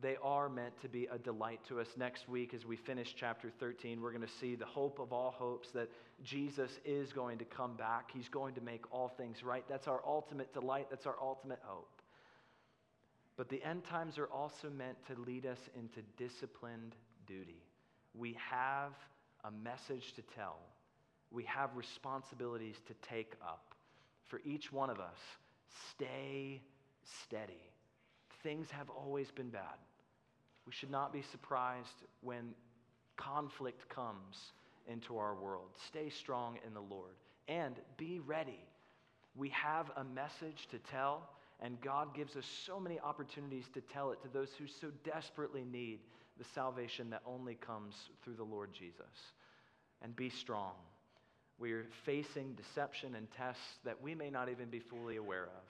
they 0.00 0.16
are 0.22 0.48
meant 0.48 0.80
to 0.82 0.88
be 0.88 1.06
a 1.12 1.18
delight 1.18 1.60
to 1.68 1.80
us. 1.80 1.86
Next 1.96 2.28
week, 2.28 2.54
as 2.54 2.64
we 2.64 2.76
finish 2.76 3.14
chapter 3.16 3.50
13, 3.60 4.00
we're 4.00 4.12
going 4.12 4.26
to 4.26 4.32
see 4.40 4.54
the 4.54 4.66
hope 4.66 4.98
of 4.98 5.12
all 5.12 5.32
hopes 5.36 5.68
that 5.74 5.88
Jesus 6.24 6.70
is 6.84 7.12
going 7.12 7.38
to 7.38 7.44
come 7.44 7.76
back. 7.76 8.10
He's 8.12 8.28
going 8.28 8.54
to 8.54 8.60
make 8.60 8.90
all 8.92 9.12
things 9.16 9.44
right. 9.44 9.64
That's 9.68 9.86
our 9.86 10.00
ultimate 10.06 10.52
delight, 10.54 10.86
that's 10.90 11.06
our 11.06 11.16
ultimate 11.20 11.60
hope. 11.62 11.88
But 13.36 13.48
the 13.48 13.62
end 13.62 13.84
times 13.84 14.18
are 14.18 14.26
also 14.26 14.70
meant 14.70 14.96
to 15.06 15.20
lead 15.20 15.46
us 15.46 15.58
into 15.76 16.00
disciplined 16.16 16.94
duty. 17.26 17.62
We 18.14 18.36
have 18.50 18.92
a 19.44 19.50
message 19.50 20.12
to 20.16 20.22
tell, 20.36 20.58
we 21.30 21.44
have 21.44 21.70
responsibilities 21.74 22.76
to 22.88 22.94
take 23.08 23.34
up. 23.42 23.74
For 24.28 24.40
each 24.44 24.72
one 24.72 24.90
of 24.90 25.00
us, 25.00 25.18
stay 25.90 26.62
steady. 27.24 27.71
Things 28.42 28.70
have 28.70 28.90
always 28.90 29.30
been 29.30 29.50
bad. 29.50 29.78
We 30.66 30.72
should 30.72 30.90
not 30.90 31.12
be 31.12 31.22
surprised 31.22 32.04
when 32.20 32.54
conflict 33.16 33.88
comes 33.88 34.36
into 34.88 35.18
our 35.18 35.34
world. 35.34 35.70
Stay 35.88 36.08
strong 36.10 36.58
in 36.66 36.74
the 36.74 36.80
Lord 36.80 37.14
and 37.48 37.76
be 37.96 38.20
ready. 38.20 38.64
We 39.34 39.48
have 39.50 39.90
a 39.96 40.04
message 40.04 40.68
to 40.70 40.78
tell, 40.78 41.28
and 41.60 41.80
God 41.80 42.14
gives 42.14 42.36
us 42.36 42.46
so 42.66 42.78
many 42.78 43.00
opportunities 43.00 43.64
to 43.74 43.80
tell 43.80 44.10
it 44.12 44.22
to 44.22 44.28
those 44.28 44.50
who 44.58 44.66
so 44.66 44.88
desperately 45.04 45.64
need 45.64 46.00
the 46.38 46.44
salvation 46.54 47.10
that 47.10 47.22
only 47.26 47.54
comes 47.54 47.94
through 48.22 48.34
the 48.34 48.44
Lord 48.44 48.70
Jesus 48.72 49.32
and 50.02 50.14
be 50.16 50.28
strong. 50.28 50.72
We're 51.58 51.86
facing 52.04 52.54
deception 52.54 53.14
and 53.14 53.28
tests 53.36 53.78
that 53.84 54.02
we 54.02 54.14
may 54.14 54.30
not 54.30 54.48
even 54.48 54.68
be 54.68 54.80
fully 54.80 55.16
aware 55.16 55.44
of. 55.44 55.64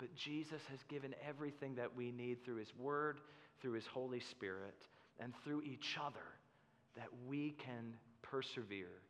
But 0.00 0.14
Jesus 0.16 0.62
has 0.70 0.80
given 0.88 1.14
everything 1.28 1.74
that 1.74 1.94
we 1.94 2.10
need 2.10 2.42
through 2.42 2.56
His 2.56 2.74
Word, 2.76 3.20
through 3.60 3.72
His 3.72 3.86
Holy 3.86 4.20
Spirit, 4.20 4.86
and 5.20 5.34
through 5.44 5.62
each 5.62 5.98
other 6.02 6.24
that 6.96 7.08
we 7.28 7.54
can 7.64 7.94
persevere 8.22 9.02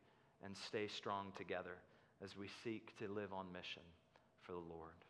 and 0.43 0.55
stay 0.67 0.87
strong 0.89 1.31
together 1.37 1.77
as 2.21 2.35
we 2.35 2.49
seek 2.63 2.95
to 2.97 3.07
live 3.07 3.31
on 3.31 3.51
mission 3.53 3.83
for 4.41 4.51
the 4.51 4.57
Lord. 4.59 5.05